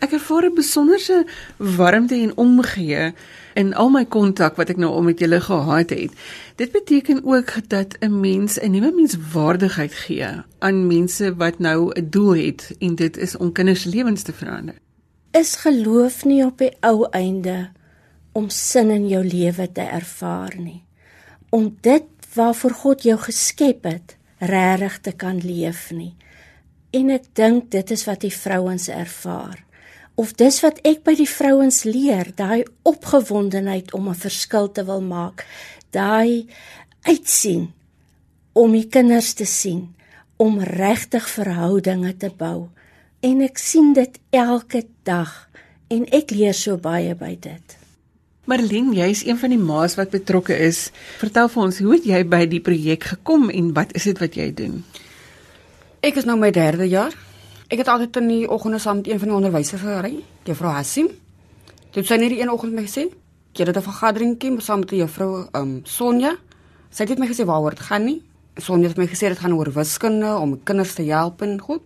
Ek 0.00 0.14
ervaar 0.16 0.46
'n 0.48 0.54
besonderse 0.56 1.26
warmte 1.58 2.14
en 2.14 2.36
omgee 2.36 3.12
in 3.54 3.74
al 3.74 3.90
my 3.92 4.04
kontak 4.04 4.56
wat 4.56 4.70
ek 4.72 4.78
nou 4.80 4.92
om 4.96 5.04
met 5.04 5.18
julle 5.20 5.40
gehad 5.40 5.90
het. 5.90 6.12
Dit 6.56 6.72
beteken 6.72 7.20
ook 7.24 7.68
dat 7.68 7.96
'n 8.00 8.20
mens 8.20 8.56
'n 8.60 8.70
nuwe 8.70 8.92
menswaardigheid 8.96 9.94
gee 9.94 10.30
aan 10.58 10.86
mense 10.86 11.34
wat 11.36 11.58
nou 11.58 11.92
'n 11.92 12.08
doel 12.10 12.34
het 12.34 12.72
en 12.78 12.94
dit 12.94 13.16
is 13.16 13.36
om 13.36 13.52
kinders 13.52 13.84
lewens 13.84 14.22
te 14.22 14.32
verander. 14.32 14.74
Is 15.30 15.56
geloof 15.56 16.24
nie 16.24 16.44
op 16.44 16.58
die 16.58 16.72
ou 16.80 17.06
einde 17.10 17.70
om 18.32 18.48
sin 18.48 18.90
in 18.90 19.08
jou 19.08 19.24
lewe 19.24 19.66
te 19.72 19.82
ervaar 19.82 20.56
nie. 20.58 20.82
Om 21.50 21.76
dit 21.80 22.06
waarvoor 22.34 22.74
God 22.82 23.02
jou 23.02 23.18
geskep 23.18 23.84
het, 23.84 24.16
regtig 24.38 25.00
te 25.00 25.12
kan 25.12 25.40
leef 25.42 25.90
nie. 25.90 26.14
En 26.90 27.10
ek 27.10 27.34
dink 27.34 27.70
dit 27.70 27.90
is 27.90 28.06
wat 28.06 28.20
die 28.20 28.34
vrouens 28.34 28.88
ervaar 28.88 29.64
of 30.20 30.34
dis 30.36 30.58
wat 30.60 30.80
ek 30.84 31.00
by 31.06 31.14
die 31.16 31.28
vrouens 31.28 31.84
leer, 31.88 32.28
daai 32.36 32.64
opgewondenheid 32.88 33.94
om 33.96 34.08
'n 34.08 34.22
verskil 34.26 34.68
te 34.72 34.84
wil 34.84 35.00
maak, 35.00 35.46
daai 35.96 36.46
uitsien 37.08 37.72
om 38.52 38.72
die 38.72 38.88
kinders 38.88 39.32
te 39.32 39.46
sien, 39.46 39.94
om 40.36 40.60
regtig 40.60 41.28
verhoudinge 41.28 42.16
te 42.16 42.30
bou. 42.36 42.68
En 43.20 43.40
ek 43.40 43.58
sien 43.58 43.92
dit 43.92 44.18
elke 44.30 44.84
dag 45.02 45.48
en 45.88 46.04
ek 46.12 46.30
leer 46.30 46.54
so 46.54 46.76
baie 46.76 47.14
by 47.14 47.36
dit. 47.40 47.79
Marlene, 48.50 48.96
jy 48.98 49.08
is 49.14 49.24
een 49.26 49.38
van 49.38 49.52
die 49.54 49.62
ma's 49.62 49.94
wat 49.94 50.10
betrokke 50.10 50.56
is. 50.58 50.88
Vertel 51.22 51.48
vir 51.48 51.62
ons, 51.62 51.78
hoe 51.78 51.92
het 51.94 52.06
jy 52.08 52.24
by 52.26 52.44
die 52.50 52.60
projek 52.60 53.04
gekom 53.14 53.46
en 53.54 53.72
wat 53.76 53.94
is 53.94 54.08
dit 54.10 54.18
wat 54.18 54.34
jy 54.34 54.50
doen? 54.50 54.80
Ek 56.02 56.18
is 56.18 56.26
nou 56.26 56.34
my 56.40 56.50
derde 56.50 56.88
jaar 56.90 57.14
Ek 57.70 57.78
het 57.78 57.86
altyd 57.86 58.16
in 58.18 58.26
die 58.26 58.46
oggende 58.50 58.80
saam 58.82 58.96
met 58.98 59.06
een 59.06 59.18
van 59.22 59.28
die 59.28 59.34
onderwysers 59.36 59.82
gery, 59.84 60.16
Juffrou 60.42 60.72
Hassim. 60.74 61.06
Dit 61.94 62.08
sy 62.08 62.16
net 62.18 62.32
die 62.32 62.40
een 62.40 62.50
oggend 62.50 62.74
my 62.74 62.82
gesê, 62.82 63.04
"Jy 63.54 63.64
het 63.64 63.76
'n 63.76 63.82
vergadering 63.82 64.38
kiem 64.38 64.58
saam 64.60 64.80
met 64.80 64.90
juffrou 64.90 65.46
um 65.54 65.80
Sonja." 65.84 66.36
Sy 66.90 67.02
het 67.02 67.08
net 67.08 67.18
my 67.18 67.26
gesê 67.26 67.44
waaroor 67.44 67.70
dit 67.70 67.80
gaan 67.80 68.04
nie. 68.04 68.22
Sonja 68.56 68.88
het 68.88 68.96
my 68.96 69.06
gesê 69.06 69.28
dit 69.28 69.38
gaan 69.38 69.52
oor 69.52 69.72
wiskunde 69.72 70.36
om 70.36 70.62
kinders 70.64 70.94
te 70.94 71.02
help 71.02 71.42
en 71.42 71.60
goed. 71.60 71.82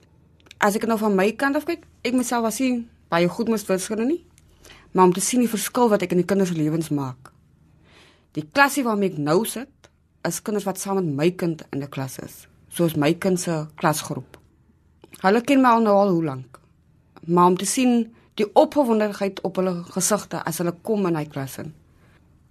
As 0.58 0.74
ek 0.74 0.86
nou 0.86 0.98
van 0.98 1.14
my 1.14 1.32
kant 1.32 1.56
af 1.56 1.64
kyk, 1.64 1.82
ek 2.02 2.14
myself 2.14 2.42
was 2.42 2.54
sien 2.54 2.88
baie 3.10 3.28
goed 3.28 3.48
met 3.48 3.66
wiskunde 3.66 4.04
nie, 4.04 4.24
maar 4.94 5.10
om 5.10 5.12
te 5.12 5.20
sien 5.20 5.42
die 5.42 5.50
verskil 5.50 5.90
wat 5.90 6.04
ek 6.06 6.12
in 6.14 6.22
die 6.22 6.28
kinders 6.30 6.52
se 6.52 6.58
lewens 6.58 6.92
maak. 6.94 7.32
Die 8.38 8.46
klasie 8.46 8.84
waarmee 8.86 9.10
ek 9.10 9.18
nou 9.18 9.40
sit, 9.46 9.70
is 10.24 10.40
kinders 10.42 10.66
wat 10.68 10.78
saam 10.78 11.00
met 11.00 11.10
my 11.18 11.30
kind 11.30 11.64
in 11.72 11.82
'n 11.82 11.90
klas 11.90 12.18
is, 12.18 12.46
soos 12.70 12.94
my 12.96 13.12
kind 13.14 13.40
se 13.40 13.66
klasgroep. 13.76 14.38
Hulle 15.20 15.40
ken 15.40 15.60
my 15.62 15.68
al 15.68 15.82
nou 15.82 15.94
al 15.94 16.10
hoe 16.10 16.24
lank. 16.24 16.60
Maar 17.26 17.46
om 17.46 17.56
te 17.56 17.66
sien 17.66 18.14
die 18.34 18.46
opgewondenheid 18.54 19.40
op 19.40 19.56
hulle 19.56 19.82
gesigte 19.94 20.42
as 20.44 20.58
hulle 20.58 20.74
kom 20.82 21.06
in 21.06 21.16
hy 21.16 21.24
klas 21.24 21.58
in. 21.58 21.72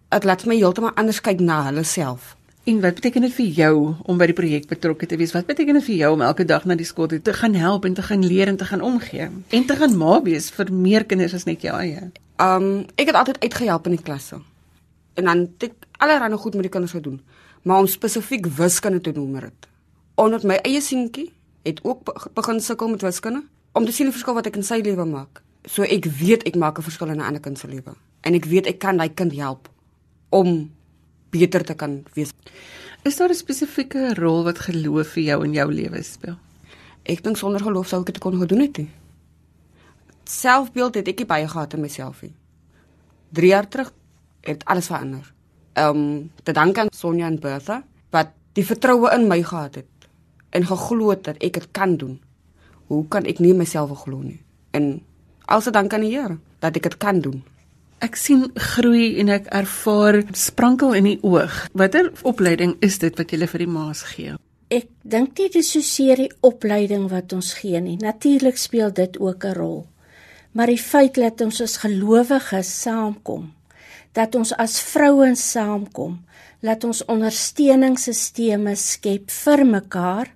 Dit 0.10 0.24
laat 0.24 0.46
my 0.46 0.56
heeltemal 0.56 0.96
anders 0.96 1.22
kyk 1.22 1.40
na 1.40 1.64
hulle 1.64 1.84
self. 1.84 2.36
En 2.64 2.80
wat 2.82 2.96
beteken 2.96 3.22
dit 3.22 3.34
vir 3.34 3.46
jou 3.46 3.96
om 4.08 4.18
by 4.18 4.26
die 4.26 4.34
projek 4.38 4.68
betrokke 4.68 5.06
te 5.06 5.18
wees? 5.20 5.34
Wat 5.36 5.46
beteken 5.46 5.74
dit 5.74 5.84
vir 5.84 5.96
jou 5.96 6.14
om 6.14 6.22
elke 6.22 6.46
dag 6.46 6.66
na 6.66 6.76
die 6.76 6.88
skool 6.88 7.08
toe 7.08 7.22
te 7.22 7.34
gaan 7.34 7.54
help 7.60 7.86
en 7.86 7.94
te 7.94 8.02
gaan 8.02 8.24
leer 8.24 8.48
en 8.48 8.58
te 8.58 8.66
gaan 8.66 8.82
omgee 8.82 9.28
en 9.50 9.66
te 9.66 9.76
gaan 9.76 9.98
ma 9.98 10.22
wees 10.24 10.48
vir 10.52 10.72
meer 10.72 11.04
kinders 11.04 11.34
as 11.34 11.44
net 11.44 11.62
jou 11.62 11.76
eie? 11.76 12.12
Um 12.38 12.86
ek 12.96 13.12
het 13.12 13.16
altyd 13.16 13.40
uitgehelp 13.40 13.86
in 13.86 13.96
die 13.98 14.04
klasse. 14.04 14.42
En 15.14 15.24
dan 15.30 15.38
het 15.38 15.70
ek 15.70 15.74
allerlei 16.02 16.38
goed 16.38 16.54
met 16.54 16.64
die 16.64 16.72
kinders 16.72 16.96
gedoen, 16.96 17.22
maar 17.62 17.80
om 17.80 17.88
spesifiek 17.88 18.46
wiskunde 18.46 19.02
te 19.02 19.12
met 19.20 19.42
dit. 19.42 19.68
Onder 20.16 20.40
my 20.44 20.56
eie 20.56 20.82
seentjie 20.82 21.32
het 21.64 21.80
ook 21.84 22.32
begin 22.34 22.60
sukkel 22.60 22.88
met 22.88 23.02
wiskunde 23.02 23.44
om 23.72 23.86
te 23.86 23.92
sien 23.92 24.06
die 24.06 24.14
verskil 24.14 24.34
wat 24.34 24.46
ek 24.46 24.56
in 24.56 24.64
sy 24.64 24.82
lewe 24.82 25.06
maak. 25.06 25.42
So 25.66 25.84
ek 25.84 26.06
weet 26.06 26.44
ek 26.44 26.56
maak 26.56 26.78
'n 26.78 26.84
verskil 26.84 27.08
in 27.08 27.18
'n 27.18 27.26
ander 27.26 27.42
kind 27.42 27.60
se 27.60 27.68
lewe 27.68 27.96
en 28.24 28.34
ek 28.34 28.46
weet 28.46 28.68
ek 28.68 28.80
kan 28.80 28.98
daai 28.98 29.14
kind 29.14 29.34
help 29.34 29.70
om 30.30 30.72
beter 31.30 31.64
te 31.64 31.74
kan 31.74 32.04
wees. 32.14 32.32
Is 33.04 33.18
daar 33.18 33.30
'n 33.30 33.36
spesifieke 33.36 34.14
rol 34.16 34.44
wat 34.44 34.60
geloof 34.60 35.08
vir 35.08 35.24
jou 35.24 35.44
in 35.44 35.54
jou 35.54 35.72
lewe 35.72 36.04
speel? 36.04 36.38
Ek 37.04 37.24
dink 37.24 37.38
sonder 37.38 37.62
geloof 37.62 37.88
sou 37.88 38.02
ek 38.02 38.06
dit 38.06 38.20
kon 38.20 38.40
gedoen 38.40 38.60
het 38.60 38.78
nie. 38.78 38.90
Selfbeeld 40.24 40.96
het 40.96 41.08
ek 41.08 41.24
nie 41.24 41.30
baie 41.30 41.48
gehad 41.48 41.74
in 41.74 41.82
myself 41.82 42.22
nie. 42.22 42.34
3 43.34 43.48
jaar 43.48 43.68
terug 43.68 43.94
het 44.42 44.66
alles 44.66 44.88
verander. 44.88 45.34
Ehm 45.74 45.98
um, 45.98 46.32
te 46.44 46.52
danke 46.52 46.80
aan 46.80 46.92
Sonja 46.92 47.28
en 47.28 47.40
Bertha 47.40 47.84
wat 48.10 48.30
die 48.54 48.66
vertroue 48.66 49.10
in 49.16 49.28
my 49.28 49.42
gehad 49.44 49.76
het 49.76 50.10
en 50.50 50.66
geglo 50.66 51.10
het 51.10 51.24
dat 51.24 51.42
ek 51.42 51.54
dit 51.54 51.68
kan 51.72 51.98
doen. 51.98 52.20
Hoe 52.88 53.08
kan 53.08 53.26
ek 53.26 53.40
nie 53.40 53.54
myself 53.54 54.04
glo 54.04 54.22
nie? 54.22 54.42
En 54.72 55.02
alse 55.46 55.72
dank 55.72 55.94
aan 55.94 56.06
die 56.06 56.14
Here 56.14 56.38
dat 56.60 56.76
ek 56.76 56.84
dit 56.84 56.98
kan 56.98 57.20
doen. 57.22 57.42
Ek 58.04 58.16
sien 58.20 58.50
groei 58.56 59.16
en 59.20 59.30
ek 59.32 59.48
ervaar 59.56 60.22
sprankel 60.36 60.94
in 60.94 61.08
die 61.08 61.20
oog. 61.24 61.68
Watter 61.74 62.12
opleiding 62.28 62.76
is 62.84 63.00
dit 63.00 63.18
wat 63.18 63.32
jy 63.32 63.48
vir 63.48 63.64
die 63.64 63.72
maas 63.72 64.04
gee? 64.14 64.36
Ek 64.74 64.90
dink 65.04 65.40
nie 65.40 65.50
dis 65.54 65.72
so 65.72 65.82
seer 65.86 66.20
die 66.20 66.32
opleiding 66.42 67.08
wat 67.12 67.34
ons 67.34 67.54
gee 67.62 67.80
nie. 67.82 67.98
Natuurlik 68.02 68.58
speel 68.58 68.92
dit 68.92 69.20
ook 69.20 69.46
'n 69.46 69.56
rol. 69.56 69.88
Maar 70.54 70.70
die 70.70 70.82
feit 70.82 71.16
dat 71.18 71.42
ons 71.42 71.62
as 71.62 71.78
gelowiges 71.82 72.82
saamkom, 72.82 73.54
dat 74.14 74.36
ons 74.36 74.54
as 74.62 74.78
vrouens 74.82 75.52
saamkom, 75.52 76.20
laat 76.62 76.84
ons 76.84 77.06
ondersteuningsstelsels 77.10 78.84
skep 78.94 79.32
vir 79.34 79.66
mekaar 79.66 80.30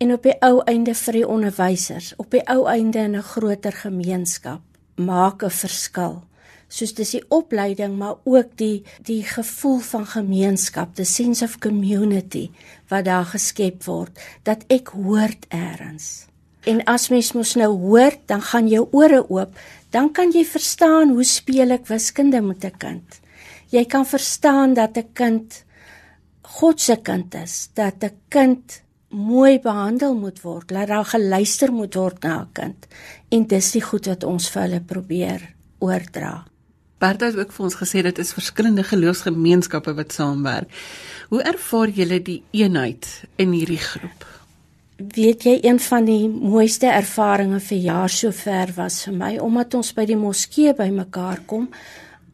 en 0.00 0.12
op 0.14 0.22
die 0.24 0.36
ou 0.46 0.62
einde 0.70 0.94
vir 0.94 1.20
die 1.20 1.26
onderwysers, 1.26 2.14
op 2.16 2.30
die 2.32 2.42
ou 2.48 2.64
einde 2.70 2.98
in 2.98 3.16
'n 3.16 3.22
groter 3.22 3.72
gemeenskap 3.72 4.60
maak 4.96 5.42
'n 5.42 5.50
verskil. 5.50 6.22
Soos 6.68 6.94
dis 6.94 7.10
die 7.10 7.24
opleiding, 7.28 7.96
maar 7.96 8.16
ook 8.24 8.56
die 8.56 8.84
die 9.02 9.22
gevoel 9.22 9.78
van 9.78 10.06
gemeenskap, 10.06 10.94
the 10.94 11.04
sense 11.04 11.44
of 11.44 11.58
community 11.58 12.50
wat 12.88 13.04
daar 13.04 13.24
geskep 13.24 13.84
word, 13.84 14.18
dat 14.42 14.64
ek 14.68 14.88
hoort 14.88 15.46
eers. 15.48 16.27
En 16.68 16.82
as 16.84 17.08
mens 17.08 17.32
mos 17.32 17.54
nou 17.56 17.70
hoor, 17.80 18.16
dan 18.28 18.42
gaan 18.44 18.68
jou 18.68 18.84
ore 18.92 19.22
oop, 19.28 19.56
dan 19.94 20.10
kan 20.12 20.32
jy 20.34 20.44
verstaan 20.44 21.14
hoe 21.16 21.24
speel 21.24 21.72
ek 21.78 21.88
wiskunde 21.88 22.40
met 22.44 22.64
'n 22.64 22.76
kind. 22.78 23.20
Jy 23.70 23.84
kan 23.84 24.04
verstaan 24.06 24.74
dat 24.74 24.96
'n 24.96 25.12
kind 25.12 25.64
God 26.42 26.80
se 26.80 26.96
kind 26.96 27.34
is, 27.34 27.70
dat 27.74 28.04
'n 28.04 28.16
kind 28.28 28.82
mooi 29.08 29.60
behandel 29.60 30.14
moet 30.14 30.40
word, 30.42 30.68
dat 30.68 30.88
daar 30.88 31.04
geluister 31.04 31.72
moet 31.72 31.94
word 31.94 32.22
na 32.22 32.40
'n 32.40 32.52
kind. 32.52 32.86
En 33.28 33.46
dis 33.46 33.70
die 33.70 33.82
goed 33.82 34.06
wat 34.06 34.24
ons 34.24 34.50
vir 34.50 34.62
hulle 34.62 34.80
probeer 34.80 35.54
oordra. 35.78 36.44
Bertha 36.98 37.26
het 37.26 37.36
ook 37.36 37.52
vir 37.52 37.64
ons 37.64 37.76
gesê 37.76 38.02
dit 38.02 38.18
is 38.18 38.32
verskillende 38.32 38.82
geloofsgemeenskappe 38.82 39.94
wat 39.94 40.12
saamwerk. 40.12 40.68
Hoe 41.28 41.42
ervaar 41.42 41.88
julle 41.88 42.22
die 42.22 42.42
eenheid 42.50 43.24
in 43.36 43.52
hierdie 43.52 43.78
groep? 43.78 44.37
Weet 44.98 45.44
jy 45.46 45.52
een 45.62 45.76
van 45.78 46.08
die 46.08 46.26
mooiste 46.26 46.88
ervarings 46.90 47.68
vir 47.68 47.78
jaar 47.78 48.10
sover 48.10 48.72
was 48.74 48.96
vir 49.06 49.14
my 49.14 49.28
omdat 49.38 49.76
ons 49.78 49.92
by 49.94 50.02
die 50.10 50.16
moskee 50.18 50.72
bymekaar 50.74 51.44
kom 51.46 51.68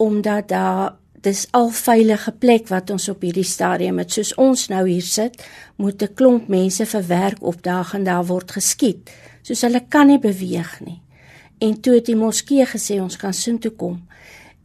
omdat 0.00 0.46
daar 0.48 0.94
dis 1.20 1.42
al 1.52 1.68
veilige 1.76 2.32
plek 2.32 2.70
wat 2.72 2.88
ons 2.94 3.10
op 3.12 3.20
hierdie 3.20 3.44
stadium 3.44 3.98
het. 4.00 4.16
Soos 4.16 4.32
ons 4.40 4.70
nou 4.72 4.80
hier 4.88 5.04
sit 5.04 5.36
moet 5.76 6.02
'n 6.02 6.14
klomp 6.14 6.48
mense 6.48 6.86
vir 6.86 7.04
werk 7.08 7.42
opdaag 7.42 7.94
en 7.94 8.04
daar 8.04 8.24
word 8.24 8.50
geskiet. 8.50 9.10
Soos 9.42 9.60
hulle 9.60 9.84
kan 9.88 10.06
nie 10.06 10.18
beweeg 10.18 10.80
nie. 10.80 11.00
En 11.60 11.80
toe 11.80 11.94
het 11.94 12.06
die 12.06 12.16
moskee 12.16 12.64
gesê 12.64 13.00
ons 13.00 13.16
kan 13.16 13.32
soontoe 13.32 13.72
kom. 13.76 14.08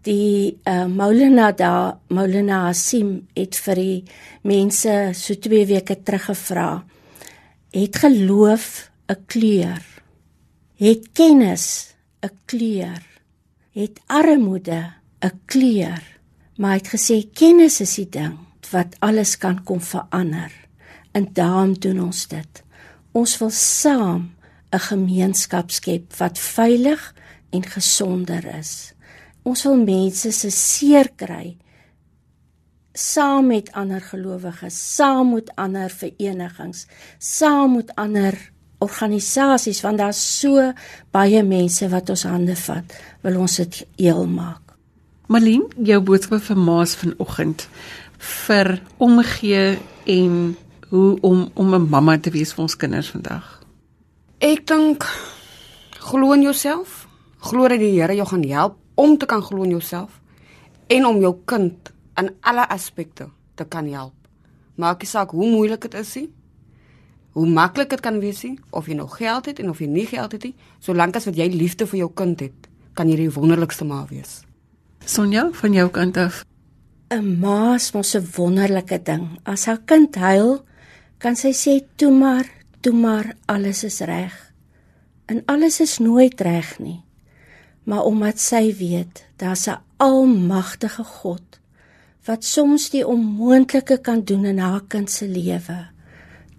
Die 0.03 0.57
uh, 0.65 0.85
Maulana 0.85 1.51
daar 1.51 1.97
Maulana 2.07 2.65
Hasim 2.67 3.27
het 3.35 3.55
vir 3.55 3.75
die 3.75 4.03
mense 4.41 5.11
so 5.13 5.33
2 5.35 5.65
weke 5.65 6.03
terug 6.03 6.25
gevra 6.25 6.83
het 7.71 7.95
geloof 7.95 8.91
'n 9.07 9.25
kleur 9.25 9.83
het 10.75 11.09
kennis 11.13 11.95
'n 12.21 12.35
kleur 12.45 13.03
het 13.71 13.99
armoede 14.05 14.93
'n 15.21 15.39
kleur 15.45 16.03
maar 16.59 16.71
hy 16.75 16.77
het 16.77 16.93
gesê 16.95 17.17
kennis 17.33 17.79
is 17.79 17.95
die 17.95 18.09
ding 18.09 18.37
wat 18.71 18.97
alles 18.99 19.37
kan 19.37 19.63
kom 19.63 19.81
verander. 19.81 20.51
En 21.11 21.29
daarom 21.33 21.73
doen 21.79 22.01
ons 22.03 22.27
dit. 22.27 22.63
Ons 23.11 23.37
wil 23.41 23.49
saam 23.49 24.35
'n 24.71 24.79
gemeenskap 24.79 25.71
skep 25.71 26.13
wat 26.17 26.37
veilig 26.39 27.15
en 27.49 27.63
gesonder 27.63 28.45
is. 28.57 28.93
Ons 29.43 29.63
wil 29.63 29.77
mense 29.77 30.31
se 30.31 30.49
seer 30.49 31.09
kry 31.15 31.57
saam 32.93 33.47
met 33.47 33.71
ander 33.71 34.01
gelowiges, 34.01 34.95
saam 34.95 35.33
met 35.33 35.51
ander 35.55 35.89
verenigings, 35.89 36.87
saam 37.17 37.75
met 37.75 37.91
ander 37.95 38.37
organisasies 38.79 39.81
want 39.83 39.99
daar's 39.99 40.19
so 40.39 40.71
baie 41.11 41.43
mense 41.43 41.89
wat 41.91 42.09
ons 42.09 42.23
hande 42.23 42.55
vat, 42.55 42.95
wil 43.21 43.39
ons 43.43 43.59
dit 43.61 43.81
heel 43.99 44.25
maak. 44.27 44.75
Malien, 45.29 45.67
jou 45.75 45.99
boodskap 46.01 46.41
vir 46.41 46.57
Maas 46.57 46.95
vanoggend 46.97 47.67
vir 48.19 48.79
omgee 48.97 49.77
en 50.09 50.55
hoe 50.89 51.17
om 51.21 51.49
om 51.53 51.73
'n 51.75 51.89
mamma 51.89 52.17
te 52.17 52.31
wees 52.31 52.53
vir 52.53 52.61
ons 52.61 52.75
kinders 52.75 53.09
vandag. 53.09 53.61
Ek 54.39 54.67
dink 54.67 55.03
glo 55.99 56.31
in 56.33 56.41
jouself. 56.41 57.07
Glo 57.39 57.67
dat 57.67 57.79
die 57.79 58.01
Here 58.01 58.15
jou 58.15 58.27
gaan 58.27 58.43
help 58.43 58.75
om 58.95 59.17
te 59.17 59.25
kan 59.25 59.41
glo 59.41 59.63
in 59.63 59.69
jouself 59.69 60.19
en 60.87 61.05
om 61.05 61.19
jou 61.19 61.35
kind 61.45 61.91
in 62.19 62.33
alle 62.41 62.67
aspekte 62.69 63.29
te 63.55 63.65
kan 63.65 63.87
help. 63.87 64.15
Maak 64.79 65.03
nie 65.03 65.09
saak 65.09 65.31
hoe 65.35 65.47
moeilik 65.49 65.81
dit 65.87 65.95
is 65.99 66.13
nie. 66.15 66.29
Hoe 67.37 67.47
maklik 67.47 67.89
dit 67.93 68.01
kan 68.01 68.19
wees 68.19 68.41
nie 68.43 68.57
of 68.71 68.87
jy 68.87 68.95
nog 68.97 69.17
geld 69.19 69.45
het 69.45 69.59
en 69.59 69.69
of 69.69 69.79
jy 69.79 69.87
nie 69.87 70.05
geld 70.09 70.31
het 70.35 70.47
nie, 70.47 70.55
solank 70.83 71.15
as 71.15 71.27
wat 71.29 71.37
jy 71.37 71.49
liefde 71.53 71.87
vir 71.87 71.99
jou 72.03 72.09
kind 72.15 72.39
het, 72.41 72.69
kan 72.97 73.09
jy 73.11 73.19
die 73.19 73.33
wonderlikste 73.33 73.85
ma 73.85 74.01
wees. 74.09 74.41
Sonja, 75.05 75.49
van 75.61 75.73
jou 75.73 75.87
kant 75.89 76.17
af. 76.17 76.43
'n 77.09 77.39
Ma 77.39 77.75
is 77.75 77.91
mos 77.93 78.15
'n 78.15 78.27
wonderlike 78.37 78.99
ding. 79.03 79.39
As 79.43 79.65
haar 79.65 79.81
kind 79.85 80.15
huil, 80.15 80.65
kan 81.17 81.35
sy 81.35 81.51
sê 81.53 81.81
toe 81.95 82.11
maar, 82.11 82.45
toe 82.81 82.93
maar, 82.93 83.35
alles 83.45 83.83
is 83.83 83.99
reg. 83.99 84.53
En 85.25 85.43
alles 85.45 85.79
is 85.79 85.97
nooit 85.97 86.41
reg 86.41 86.79
nie. 86.79 87.03
Maar 87.83 88.03
omdat 88.03 88.39
sy 88.39 88.75
weet, 88.77 89.25
daar's 89.37 89.67
'n 89.67 89.81
almagtige 89.97 91.03
God 91.03 91.58
wat 92.27 92.45
soms 92.45 92.89
die 92.93 93.05
onmoontlike 93.07 93.99
kan 94.01 94.23
doen 94.23 94.45
in 94.45 94.59
haar 94.59 94.83
kind 94.87 95.11
se 95.11 95.27
lewe. 95.27 95.77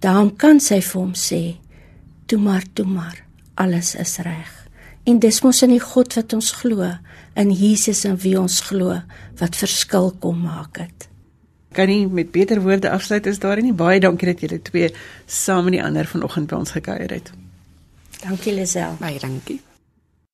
Daarom 0.01 0.33
kan 0.37 0.61
sy 0.61 0.81
vir 0.81 1.01
hom 1.01 1.12
sê, 1.14 1.42
toe 2.27 2.38
maar, 2.40 2.64
toe 2.75 2.87
maar, 2.88 3.18
alles 3.61 3.94
is 3.94 4.16
reg. 4.25 4.51
En 5.05 5.20
dis 5.20 5.42
mos 5.42 5.62
in 5.62 5.75
die 5.75 5.83
God 5.83 6.14
wat 6.16 6.33
ons 6.37 6.53
glo 6.61 6.88
in 7.38 7.53
Jesus 7.53 8.05
en 8.09 8.18
wie 8.20 8.37
ons 8.40 8.61
glo 8.68 9.01
wat 9.40 9.57
verskil 9.57 10.11
kom 10.20 10.44
maak 10.44 10.81
het. 10.81 11.09
Kan 11.77 11.87
nie 11.87 12.07
met 12.11 12.33
beter 12.35 12.61
woorde 12.64 12.90
afsluit 12.90 13.27
as 13.31 13.38
daar 13.38 13.61
nie 13.62 13.75
baie 13.77 14.01
dankie 14.03 14.33
dat 14.33 14.42
julle 14.42 14.59
twee 14.66 14.90
saam 15.27 15.68
met 15.68 15.79
die 15.79 15.85
ander 15.85 16.09
vanoggend 16.09 16.51
by 16.51 16.59
ons 16.59 16.75
gekuier 16.75 17.12
het. 17.14 17.31
Dankie 18.20 18.55
Lisel. 18.55 18.96
Baie 19.01 19.20
dankie. 19.23 19.61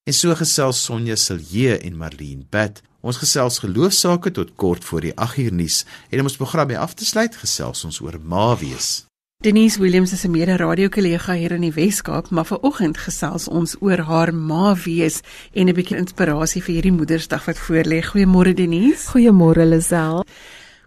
En 0.07 0.15
so 0.15 0.35
gesels 0.39 0.85
Sonja 0.87 1.17
Silje 1.19 1.79
en 1.79 1.97
Marlene 1.99 2.47
Pat. 2.51 2.81
Ons 3.07 3.21
gesels 3.23 3.61
geloofsaake 3.63 4.33
tot 4.35 4.49
kort 4.59 4.85
voor 4.85 5.05
die 5.05 5.13
8 5.15 5.39
uur 5.39 5.53
nuus 5.55 5.85
en 6.11 6.19
om 6.19 6.27
ons 6.27 6.39
program 6.41 6.67
by 6.67 6.79
af 6.83 6.97
te 6.99 7.07
sluit 7.07 7.37
gesels 7.39 7.85
ons 7.87 8.01
oor 8.03 8.19
Mawees. 8.19 9.07
Denise 9.45 9.79
Williams 9.79 10.13
is 10.13 10.25
'n 10.25 10.31
mede-radiokollega 10.31 11.33
hier 11.35 11.53
in 11.53 11.61
die 11.61 11.73
Wes-Kaap, 11.73 12.31
maar 12.31 12.47
vanoggend 12.47 12.99
gesels 12.99 13.49
ons 13.49 13.77
oor 13.81 13.99
haar 13.99 14.35
ma 14.35 14.75
wees 14.75 15.21
en 15.53 15.69
'n 15.69 15.75
bietjie 15.75 15.97
inspirasie 15.97 16.63
vir 16.63 16.75
hierdie 16.75 16.93
Moedersdag 16.93 17.45
wat 17.45 17.59
voorlê. 17.59 18.03
Goeiemôre 18.03 18.55
Denise. 18.55 19.11
Goeiemôre 19.11 19.65
Lisel. 19.65 20.25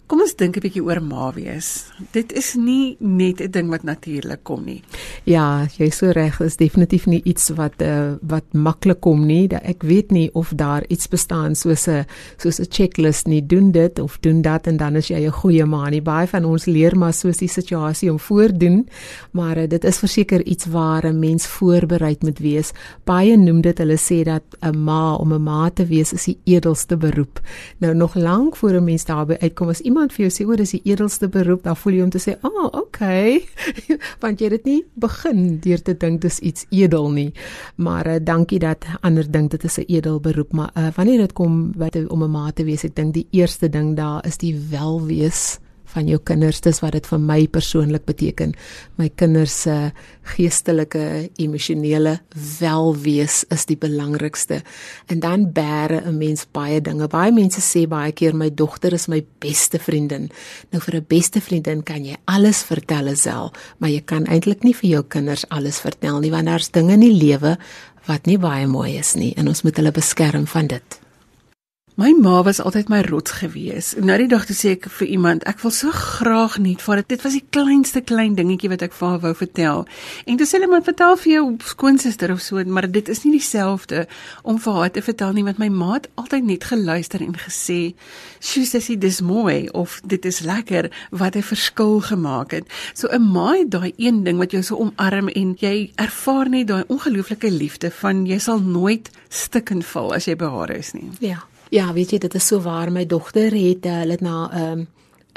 Kom 0.09 0.23
ons 0.25 0.31
dink 0.33 0.55
'n 0.57 0.63
bietjie 0.65 0.81
oor 0.81 0.97
ma 1.05 1.29
wees. 1.35 1.85
Dit 2.11 2.31
is 2.33 2.55
nie 2.55 2.97
net 2.99 3.41
'n 3.41 3.51
ding 3.51 3.69
wat 3.69 3.83
natuurlik 3.83 4.43
kom 4.43 4.65
nie. 4.65 4.81
Ja, 5.23 5.67
jy's 5.77 5.97
so 5.97 6.09
reg, 6.09 6.39
is 6.41 6.57
definitief 6.57 7.05
nie 7.05 7.21
iets 7.23 7.49
wat 7.49 7.81
uh, 7.81 8.17
wat 8.21 8.43
maklik 8.53 9.01
kom 9.01 9.25
nie. 9.25 9.47
Ek 9.47 9.83
weet 9.83 10.11
nie 10.11 10.29
of 10.33 10.49
daar 10.55 10.83
iets 10.89 11.07
bestaan 11.07 11.55
soos 11.55 11.87
'n 11.87 12.05
soos 12.37 12.59
'n 12.59 12.65
checklist 12.69 13.27
nie. 13.27 13.45
Doen 13.45 13.71
dit 13.71 13.99
of 13.99 14.17
doen 14.19 14.41
dat 14.41 14.67
en 14.67 14.77
dan 14.77 14.95
is 14.95 15.09
jy 15.09 15.27
'n 15.27 15.31
goeie 15.31 15.65
ma 15.65 15.89
nie. 15.89 16.01
Baie 16.01 16.27
van 16.27 16.45
ons 16.45 16.65
leer 16.65 16.97
maar 16.97 17.13
soos 17.13 17.37
die 17.37 17.47
situasie 17.47 18.11
om 18.11 18.19
voordoen, 18.19 18.87
maar 19.31 19.57
uh, 19.57 19.67
dit 19.67 19.83
is 19.83 19.99
verseker 19.99 20.43
iets 20.45 20.65
waar 20.65 21.05
'n 21.05 21.19
mens 21.19 21.45
voorberei 21.45 22.15
moet 22.19 22.39
wees. 22.39 22.71
Baie 23.05 23.37
noem 23.37 23.61
dit, 23.61 23.77
hulle 23.77 23.97
sê 23.97 24.23
dat 24.23 24.43
'n 24.61 24.83
ma 24.83 25.13
om 25.13 25.33
'n 25.33 25.43
ma 25.43 25.69
te 25.69 25.85
wees 25.85 26.13
is 26.13 26.25
die 26.25 26.39
edelste 26.45 26.97
beroep. 26.97 27.39
Nou 27.77 27.93
nog 27.93 28.15
lank 28.15 28.55
voor 28.55 28.73
'n 28.73 28.83
mens 28.83 29.05
daarby 29.05 29.35
uitkom 29.39 29.69
as 29.69 29.81
iemand 29.81 29.98
iemand 29.99 30.13
vir 30.15 30.29
jou 30.29 30.31
sê 30.31 30.45
o, 30.47 30.55
dis 30.55 30.71
die 30.77 30.93
edelste 30.93 31.27
beroep, 31.27 31.65
dan 31.67 31.75
voel 31.75 31.97
jy 31.97 32.03
om 32.05 32.11
te 32.13 32.21
sê, 32.23 32.37
"Ag, 32.39 32.53
oh, 32.55 32.69
okay." 32.79 33.43
Want 34.21 34.39
jy 34.39 34.47
het 34.47 34.63
dit 34.63 34.65
nie 34.65 34.83
begin 34.95 35.59
deur 35.59 35.81
te 35.81 35.93
dink 35.93 36.21
dis 36.21 36.39
iets 36.39 36.65
edel 36.71 37.11
nie. 37.11 37.33
Maar 37.75 38.07
uh, 38.07 38.15
dankie 38.23 38.59
dat 38.59 38.85
ander 39.01 39.29
dink 39.29 39.51
dit 39.51 39.63
is 39.63 39.77
'n 39.77 39.85
edel 39.87 40.19
beroep, 40.19 40.53
maar 40.53 40.71
uh, 40.77 40.87
wanneer 40.95 41.17
dit 41.17 41.33
kom 41.33 41.71
by 41.75 41.89
om 42.07 42.23
'n 42.23 42.31
ma 42.31 42.51
te 42.51 42.63
wees, 42.63 42.83
ek 42.83 42.95
dink 42.95 43.13
die 43.13 43.27
eerste 43.31 43.69
ding 43.69 43.95
daar 43.95 44.25
is 44.25 44.37
die 44.37 44.55
welwees 44.55 45.59
van 45.93 46.07
jou 46.09 46.19
kinders 46.23 46.61
dis 46.61 46.81
wat 46.83 46.93
dit 46.97 47.07
vir 47.09 47.19
my 47.19 47.39
persoonlik 47.47 48.05
beteken. 48.05 48.53
My 48.97 49.09
kinders 49.09 49.55
se 49.63 49.91
geestelike 50.35 51.29
emosionele 51.41 52.19
welwees 52.59 53.43
is 53.53 53.65
die 53.69 53.77
belangrikste. 53.79 54.61
En 55.09 55.19
dan 55.19 55.51
bære 55.53 56.01
'n 56.05 56.17
mens 56.17 56.45
baie 56.51 56.81
dinge. 56.81 57.07
Baie 57.07 57.31
mense 57.31 57.61
sê 57.61 57.87
baie 57.87 58.11
keer 58.11 58.35
my 58.35 58.49
dogter 58.49 58.93
is 58.93 59.07
my 59.07 59.23
beste 59.39 59.79
vriendin. 59.79 60.29
Nou 60.71 60.81
vir 60.81 60.95
'n 60.95 61.05
beste 61.07 61.41
vriendin 61.41 61.83
kan 61.83 62.05
jy 62.05 62.15
alles 62.25 62.63
vertel 62.63 63.07
asel 63.07 63.51
maar 63.77 63.89
jy 63.89 64.01
kan 64.05 64.25
eintlik 64.25 64.63
nie 64.63 64.73
vir 64.73 64.89
jou 64.89 65.03
kinders 65.03 65.45
alles 65.49 65.79
vertel 65.79 66.19
nie 66.19 66.31
want 66.31 66.45
daar's 66.45 66.71
dinge 66.71 66.93
in 66.93 66.99
die 66.99 67.13
lewe 67.13 67.57
wat 68.07 68.25
nie 68.25 68.37
baie 68.37 68.67
mooi 68.67 68.97
is 68.97 69.15
nie. 69.15 69.33
En 69.37 69.47
ons 69.47 69.61
moet 69.63 69.75
hulle 69.75 69.91
beskerm 69.91 70.47
van 70.47 70.67
dit 70.67 70.98
My 71.99 72.13
ma 72.15 72.43
was 72.43 72.61
altyd 72.63 72.87
my 72.87 73.01
rots 73.01 73.31
gewees. 73.41 73.89
Nou 73.99 74.15
die 74.21 74.29
dag 74.31 74.45
toe 74.47 74.55
sê 74.55 74.69
ek 74.77 74.85
vir 75.01 75.09
iemand, 75.11 75.43
ek 75.49 75.59
wil 75.59 75.73
so 75.75 75.91
graag 75.91 76.53
net 76.63 76.79
vir. 76.85 77.01
Dit 77.11 77.25
was 77.25 77.33
die 77.35 77.43
kleinste 77.51 77.99
klein 77.99 78.37
dingetjie 78.37 78.69
wat 78.71 78.85
ek 78.85 78.95
vir 78.95 79.09
haar 79.09 79.19
wou 79.25 79.33
vertel. 79.35 79.83
En 80.23 80.39
toe 80.39 80.47
sê 80.47 80.55
hulle 80.55 80.69
maar 80.71 80.85
vertel 80.85 81.17
vir 81.19 81.31
jou 81.33 81.41
skoonsister 81.67 82.31
of 82.31 82.39
so, 82.39 82.63
maar 82.63 82.87
dit 82.87 83.11
is 83.11 83.25
nie 83.25 83.33
dieselfde 83.33 84.05
om 84.47 84.61
vir 84.63 84.77
haar 84.77 84.93
te 84.95 85.03
vertel 85.03 85.35
nie 85.35 85.43
want 85.49 85.59
my 85.59 85.67
ma 85.73 85.97
het 85.97 86.07
altyd 86.23 86.47
net 86.47 86.69
geluister 86.71 87.19
en 87.25 87.35
gesê, 87.35 87.81
"Sjoe, 88.39 88.63
sussie, 88.63 88.97
dis 88.97 89.19
mooi 89.19 89.67
of 89.67 89.99
dit 90.07 90.23
is 90.25 90.39
lekker 90.39 90.87
wat 91.11 91.35
'n 91.35 91.43
verskil 91.43 91.99
gemaak 91.99 92.51
het." 92.51 92.65
So 92.93 93.09
'n 93.11 93.27
ma 93.27 93.57
het 93.57 93.71
daai 93.71 93.91
een 93.97 94.23
ding 94.23 94.37
wat 94.37 94.51
jou 94.51 94.63
so 94.63 94.77
omarm 94.77 95.27
en 95.27 95.55
jy 95.59 95.91
ervaar 95.97 96.49
net 96.49 96.67
daai 96.67 96.83
ongelooflike 96.87 97.51
liefde 97.51 97.91
van 97.91 98.25
jy 98.25 98.39
sal 98.39 98.59
nooit 98.59 99.09
stikken 99.27 99.83
val 99.83 100.13
as 100.13 100.25
jy 100.25 100.35
by 100.35 100.45
haar 100.45 100.71
is 100.71 100.93
nie. 100.93 101.09
Ja. 101.19 101.48
Ja, 101.69 101.91
weet 101.93 102.15
jy, 102.15 102.17
dit 102.17 102.33
is 102.33 102.47
so 102.49 102.57
waar 102.65 102.89
my 102.89 103.03
dogter 103.05 103.53
het 103.53 103.85
uh, 103.85 103.99
hulle 104.01 104.15
het 104.17 104.23
na 104.25 104.37
'n 104.49 104.61
um, 104.79 104.87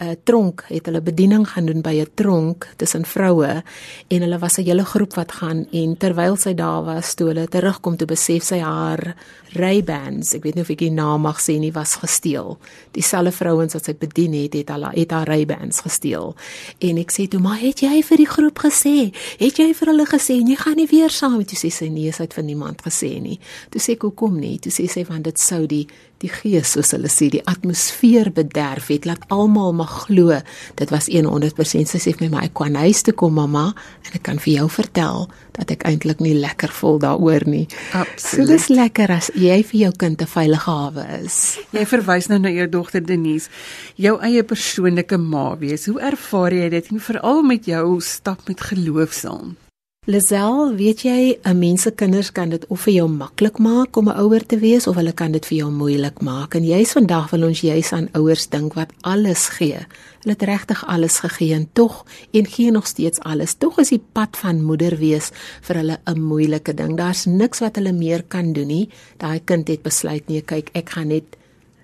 'n 0.02 0.16
tronk, 0.24 0.64
het 0.68 0.86
hulle 0.86 1.02
bediening 1.04 1.44
gaan 1.48 1.66
doen 1.66 1.82
by 1.82 1.94
'n 2.00 2.10
tronk 2.14 2.68
tussen 2.76 3.04
vroue 3.04 3.62
en 4.08 4.20
hulle 4.20 4.38
was 4.38 4.56
'n 4.58 4.64
hele 4.64 4.84
groep 4.84 5.14
wat 5.14 5.32
gaan 5.32 5.66
en 5.70 5.96
terwyl 5.96 6.36
sy 6.36 6.54
daar 6.54 6.84
was, 6.84 7.14
toe 7.14 7.26
hulle 7.26 7.46
terugkom 7.46 7.96
toe 7.96 8.06
besef 8.06 8.42
sy 8.42 8.58
haar 8.58 9.14
Ray-Bans, 9.52 10.34
ek 10.34 10.42
weet 10.42 10.54
nie 10.54 10.62
of 10.62 10.70
ek 10.70 10.78
die 10.78 10.90
naam 10.90 11.20
mag 11.20 11.38
sê 11.40 11.58
nie, 11.58 11.72
was 11.72 11.94
gesteel. 11.94 12.58
Dieselfde 12.90 13.32
vrouens 13.32 13.72
wat 13.72 13.84
sy 13.84 13.94
bedien 13.94 14.32
het, 14.32 14.54
het 14.54 14.68
hulle 14.68 14.90
het 14.94 15.10
haar 15.10 15.26
Ray-Bans 15.26 15.80
gesteel. 15.80 16.34
En 16.78 16.96
ek 16.98 17.12
sê 17.12 17.28
toe, 17.28 17.40
"Maar 17.40 17.60
het 17.60 17.80
jy 17.80 18.02
vir 18.02 18.16
die 18.16 18.26
groep 18.26 18.58
gesê? 18.58 19.12
Het 19.38 19.56
jy 19.56 19.74
vir 19.74 19.88
hulle 19.88 20.06
gesê 20.06 20.40
jy 20.40 20.56
gaan 20.56 20.76
nie 20.76 20.86
weer 20.86 21.10
saam 21.10 21.36
met 21.36 21.50
jou 21.50 21.58
sê 21.68 21.70
sy 21.72 21.88
nee, 21.88 22.12
sy 22.12 22.22
het 22.22 22.34
vir 22.34 22.44
niemand 22.44 22.82
gesê 22.82 23.20
nie." 23.20 23.38
Toe 23.70 23.80
sê 23.80 23.92
ek, 23.92 24.02
"Hoekom 24.02 24.38
nie?" 24.40 24.58
Toe 24.58 24.72
sê 24.72 24.88
sy 24.88 25.04
want 25.04 25.24
dit 25.24 25.38
sou 25.38 25.66
die 25.66 25.86
die 26.22 26.30
gees 26.32 26.72
soos 26.74 26.92
hulle 26.94 27.10
sê 27.12 27.28
die 27.32 27.42
atmosfeer 27.50 28.30
bederf 28.34 28.90
het 28.92 29.06
laat 29.08 29.24
almal 29.34 29.74
mag 29.76 30.06
glo. 30.06 30.38
Dit 30.78 30.92
was 30.94 31.08
100% 31.10 31.90
sy 31.90 32.00
sê 32.02 32.14
vir 32.14 32.26
my 32.26 32.30
maar 32.36 32.48
ek 32.48 32.54
kan 32.58 32.78
huis 32.78 33.02
toe 33.06 33.14
kom 33.18 33.36
mamma 33.38 33.72
en 34.06 34.18
ek 34.18 34.24
kan 34.28 34.40
vir 34.42 34.54
jou 34.60 34.68
vertel 34.72 35.26
dat 35.56 35.72
ek 35.74 35.84
eintlik 35.88 36.22
nie 36.24 36.34
lekker 36.38 36.72
voel 36.72 37.00
daaroor 37.02 37.46
nie. 37.48 37.66
Absoluut. 37.92 38.46
so 38.46 38.46
dis 38.48 38.68
lekker 38.72 39.12
as 39.12 39.30
jy 39.36 39.58
vir 39.70 39.80
jou 39.86 39.92
kind 40.04 40.22
'n 40.22 40.26
veilige 40.26 40.70
hawe 40.70 41.04
is. 41.24 41.58
Jy 41.72 41.84
verwys 41.86 42.28
nou 42.28 42.38
na 42.38 42.50
jou 42.50 42.68
dogter 42.68 43.04
Denise. 43.04 43.50
Jou 43.96 44.18
eie 44.20 44.42
persoonlike 44.42 45.18
ma 45.18 45.56
wees 45.56 45.86
hoe 45.86 46.00
ervaar 46.00 46.52
jy 46.52 46.68
dit? 46.68 46.90
En 46.92 47.00
veral 47.00 47.42
met 47.42 47.64
jou 47.64 48.00
stap 48.00 48.48
met 48.48 48.60
geloof 48.60 49.12
saam 49.12 49.56
Lisel, 50.02 50.74
weet 50.74 51.04
jy, 51.06 51.38
'n 51.44 51.58
mens 51.58 51.82
se 51.82 51.90
kinders 51.90 52.32
kan 52.32 52.48
dit 52.48 52.66
of 52.66 52.80
vir 52.80 52.92
jou 52.92 53.08
maklik 53.08 53.58
maak 53.58 53.96
om 53.96 54.08
'n 54.08 54.18
ouer 54.18 54.46
te 54.46 54.58
wees 54.58 54.86
of 54.86 54.96
hulle 54.96 55.12
kan 55.12 55.32
dit 55.32 55.46
vir 55.46 55.58
jou 55.58 55.70
moeilik 55.70 56.20
maak. 56.20 56.54
En 56.54 56.64
jy's 56.64 56.92
vandag 56.92 57.30
wil 57.30 57.46
ons 57.46 57.60
juis 57.60 57.92
aan 57.92 58.08
ouers 58.12 58.48
dink 58.48 58.74
wat 58.74 58.90
alles 59.00 59.48
gee. 59.48 59.78
Hulle 60.22 60.34
het 60.34 60.42
regtig 60.42 60.86
alles 60.86 61.18
gegee 61.18 61.54
en 61.54 61.68
tog 61.72 62.04
en 62.32 62.46
gee 62.46 62.70
nog 62.70 62.86
steeds 62.86 63.20
alles. 63.20 63.54
Tog 63.54 63.78
is 63.78 63.88
die 63.88 64.02
pad 64.12 64.36
van 64.36 64.64
moeder 64.64 64.98
wees 64.98 65.30
vir 65.60 65.76
hulle 65.76 65.98
'n 66.04 66.20
moeilike 66.20 66.74
ding. 66.74 66.96
Daar's 66.96 67.24
niks 67.24 67.58
wat 67.60 67.76
hulle 67.76 67.92
meer 67.92 68.22
kan 68.22 68.52
doen 68.52 68.66
nie. 68.66 68.88
Daai 69.16 69.40
kind 69.44 69.68
het 69.68 69.82
besluit 69.82 70.28
nee, 70.28 70.40
kyk, 70.40 70.70
ek 70.72 70.90
gaan 70.90 71.08
net 71.08 71.36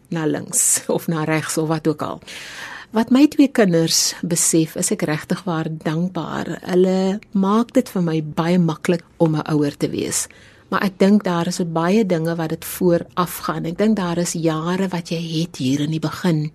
na 0.09 0.26
links 0.26 0.81
of 0.88 1.07
na 1.07 1.24
regs 1.24 1.57
of 1.59 1.68
wat 1.68 1.87
ook 1.87 2.02
al. 2.02 2.20
Wat 2.90 3.11
my 3.12 3.27
twee 3.29 3.51
kinders 3.53 4.14
besef, 4.24 4.72
is 4.81 4.88
ek 4.94 5.03
regtig 5.05 5.42
waar 5.44 5.68
dankbaar. 5.68 6.55
Hulle 6.64 7.18
maak 7.37 7.74
dit 7.77 7.90
vir 7.92 8.05
my 8.07 8.22
baie 8.22 8.59
maklik 8.59 9.05
om 9.20 9.37
'n 9.37 9.44
ouer 9.53 9.77
te 9.77 9.90
wees. 9.92 10.27
Maar 10.70 10.83
ek 10.88 10.98
dink 10.98 11.24
daar 11.24 11.46
is 11.46 11.61
baie 11.72 12.07
dinge 12.07 12.35
wat 12.37 12.48
dit 12.48 12.64
vooraf 12.64 13.37
gaan. 13.44 13.64
Ek 13.66 13.77
dink 13.79 13.96
daar 13.96 14.18
is 14.18 14.33
jare 14.33 14.88
wat 14.88 15.09
jy 15.09 15.20
het 15.20 15.57
hier 15.57 15.81
in 15.81 15.90
die 15.90 16.01
begin 16.01 16.51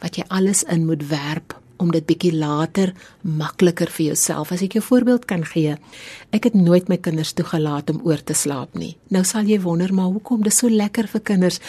wat 0.00 0.16
jy 0.16 0.24
alles 0.28 0.62
in 0.62 0.86
moet 0.86 1.08
werp 1.08 1.54
om 1.78 1.90
dit 1.94 2.04
bietjie 2.06 2.32
later 2.34 2.92
makliker 3.22 3.90
vir 3.92 4.10
jouself. 4.10 4.52
As 4.52 4.62
ek 4.64 4.76
jou 4.78 4.82
voorbeeld 4.84 5.24
kan 5.30 5.44
gee, 5.46 5.76
ek 6.34 6.50
het 6.50 6.58
nooit 6.58 6.90
my 6.90 6.98
kinders 7.02 7.32
toegelaat 7.38 7.90
om 7.94 8.02
oor 8.06 8.20
te 8.22 8.36
slaap 8.36 8.76
nie. 8.78 8.96
Nou 9.14 9.24
sal 9.26 9.48
jy 9.48 9.60
wonder 9.64 9.94
maar 9.94 10.12
hoekom 10.12 10.44
dis 10.46 10.60
so 10.60 10.70
lekker 10.70 11.08
vir 11.14 11.24
kinders 11.32 11.60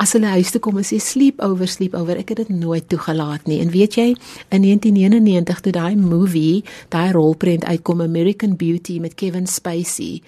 as 0.00 0.14
hulle 0.16 0.32
huis 0.36 0.52
toe 0.54 0.62
kom 0.64 0.80
en 0.80 0.86
sê 0.86 1.00
sleep 1.02 1.40
over, 1.44 1.68
sleep 1.68 1.96
over. 1.98 2.18
Ek 2.18 2.34
het 2.34 2.44
dit 2.44 2.52
nooit 2.56 2.88
toegelaat 2.88 3.48
nie. 3.50 3.60
En 3.62 3.72
weet 3.74 3.98
jy, 4.00 4.10
in 4.54 4.66
1999 4.66 5.64
toe 5.64 5.74
daai 5.76 5.96
movie, 5.96 6.64
daai 6.92 7.10
rolprent 7.16 7.66
uitkom 7.68 8.04
American 8.04 8.56
Beauty 8.56 8.98
met 9.02 9.18
Kevin 9.18 9.46
Spacey, 9.46 10.22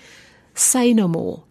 say 0.55 0.93
no 0.93 1.09
more 1.09 1.50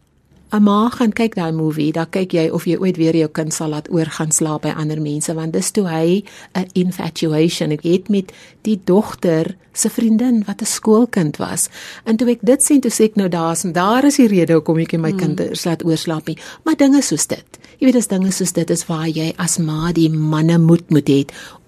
'n 0.52 0.64
ma 0.64 0.90
gaan 0.90 1.14
kyk 1.14 1.36
daai 1.36 1.52
movie, 1.52 1.92
dan 1.92 2.10
kyk 2.10 2.34
jy 2.34 2.50
of 2.50 2.66
jy 2.66 2.78
ooit 2.78 2.98
weer 2.98 3.16
jou 3.16 3.30
kind 3.30 3.54
sal 3.54 3.70
laat 3.70 3.90
oor 3.92 4.06
gaan 4.06 4.32
slaap 4.32 4.62
by 4.62 4.74
ander 4.74 5.02
mense 5.02 5.34
want 5.34 5.54
dis 5.54 5.72
toe 5.72 5.88
hy 5.88 6.24
'n 6.56 6.68
infatuation 6.74 7.70
het 7.70 8.10
met 8.10 8.32
die 8.62 8.82
dogter 8.84 9.56
se 9.74 9.90
vriendin 9.90 10.44
wat 10.48 10.62
'n 10.62 10.66
skoolkind 10.66 11.38
was. 11.38 11.70
En 12.04 12.18
toe 12.18 12.30
ek 12.30 12.40
dit 12.42 12.64
sien, 12.64 12.82
toe 12.82 12.92
sê 12.92 13.04
ek 13.04 13.16
nou 13.16 13.30
daar's 13.30 13.64
en 13.64 13.72
daar 13.72 14.04
is 14.04 14.16
die 14.16 14.28
rede 14.28 14.54
hoekom 14.54 14.80
ek 14.80 14.94
my 14.98 15.12
hmm. 15.12 15.20
laat 15.66 15.86
oorslaap 15.86 16.28
nie. 16.28 16.38
Maar 16.64 16.76
dinge 16.76 17.02
soos 17.02 17.28
dit. 17.28 17.59
Jy 17.80 17.88
weet 17.88 17.96
as 17.96 18.10
dinge 18.12 18.34
soos 18.36 18.52
dit 18.52 18.72
is 18.74 18.82
waar 18.90 19.06
jy 19.08 19.30
as 19.40 19.54
ma 19.64 19.94
die 19.96 20.10
manne 20.12 20.58
moed 20.60 20.90
moet 20.92 21.08
hê 21.08 21.20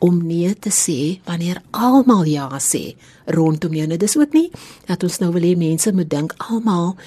om 0.04 0.18
nee 0.28 0.50
te 0.60 0.68
sê 0.76 1.22
wanneer 1.24 1.62
almal 1.72 2.26
ja 2.28 2.50
sê 2.60 2.98
rondom 3.32 3.78
jou. 3.80 3.86
Nou 3.88 4.00
dis 4.02 4.18
ook 4.20 4.36
nie 4.36 4.50
dat 4.90 5.06
ons 5.08 5.22
nou 5.24 5.32
wil 5.32 5.48
hê 5.48 5.54
mense 5.56 5.96
moet 5.96 6.12
dink 6.12 6.36
almal 6.50 6.98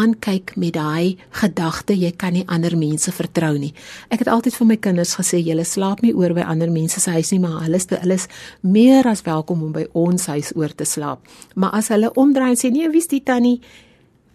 aankyk 0.00 0.54
met 0.56 0.78
daai 0.78 1.20
gedagte 1.42 1.92
jy 1.92 2.14
kan 2.16 2.32
nie 2.32 2.46
ander 2.48 2.72
mense 2.80 3.12
vertrou 3.12 3.52
nie. 3.60 3.74
Ek 4.08 4.24
het 4.24 4.32
altyd 4.32 4.56
vir 4.56 4.72
my 4.72 4.80
kinders 4.80 5.12
gesê 5.20 5.44
julle 5.44 5.68
slaap 5.68 6.00
nie 6.00 6.16
oor 6.16 6.32
by 6.32 6.48
ander 6.48 6.72
mense 6.72 7.04
se 7.04 7.12
huis 7.20 7.36
nie, 7.36 7.44
maar 7.44 7.66
hulle 7.66 7.76
is 7.76 7.90
hulle 7.92 8.16
is 8.16 8.30
meer 8.64 9.04
as 9.12 9.26
welkom 9.28 9.60
om 9.68 9.76
by 9.76 9.90
ons 9.92 10.30
huis 10.32 10.54
oor 10.56 10.72
te 10.72 10.88
slaap. 10.88 11.20
Maar 11.52 11.82
as 11.84 11.92
hulle 11.92 12.16
omdraai 12.16 12.54
en 12.54 12.62
sê 12.64 12.72
nee, 12.72 12.88
wie's 12.88 13.12
die 13.12 13.26
tannie? 13.28 13.58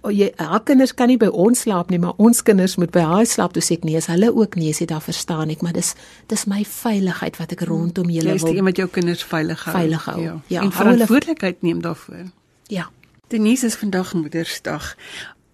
O, 0.02 0.12
jy, 0.16 0.30
haar 0.40 0.62
kinders 0.64 0.94
kan 0.96 1.10
nie 1.12 1.18
by 1.20 1.28
ons 1.28 1.66
slaap 1.66 1.90
nie, 1.92 2.00
maar 2.00 2.16
ons 2.24 2.40
kinders 2.48 2.78
moet 2.80 2.92
by 2.96 3.04
haar 3.04 3.26
slaap. 3.28 3.52
Toe 3.56 3.64
sê 3.64 3.76
ek 3.76 3.88
nee, 3.88 4.00
as 4.00 4.08
hulle 4.08 4.30
ook 4.32 4.56
nee 4.56 4.72
sê, 4.76 4.88
dan 4.88 5.04
verstaan 5.04 5.52
ek, 5.52 5.64
maar 5.66 5.76
dis 5.76 5.92
dis 6.32 6.46
my 6.48 6.62
veiligheid 6.64 7.40
wat 7.42 7.52
ek 7.58 7.66
rondom 7.68 8.08
julle 8.14 8.38
wil. 8.38 8.40
Jy 8.40 8.62
is 8.62 8.68
met 8.70 8.80
jou 8.80 8.88
kinders 8.88 9.26
veilig 9.28 9.66
hou. 9.68 9.76
Veilig 9.76 10.06
hou. 10.08 10.20
Ja. 10.24 10.38
ja 10.48 10.64
en 10.64 10.72
verantwoordelikheid 10.72 11.66
neem 11.68 11.84
daarvoor. 11.84 12.30
Ja. 12.72 12.88
Denise 13.28 13.68
is 13.68 13.76
vandag 13.76 14.14
Moedersdag. 14.16 14.96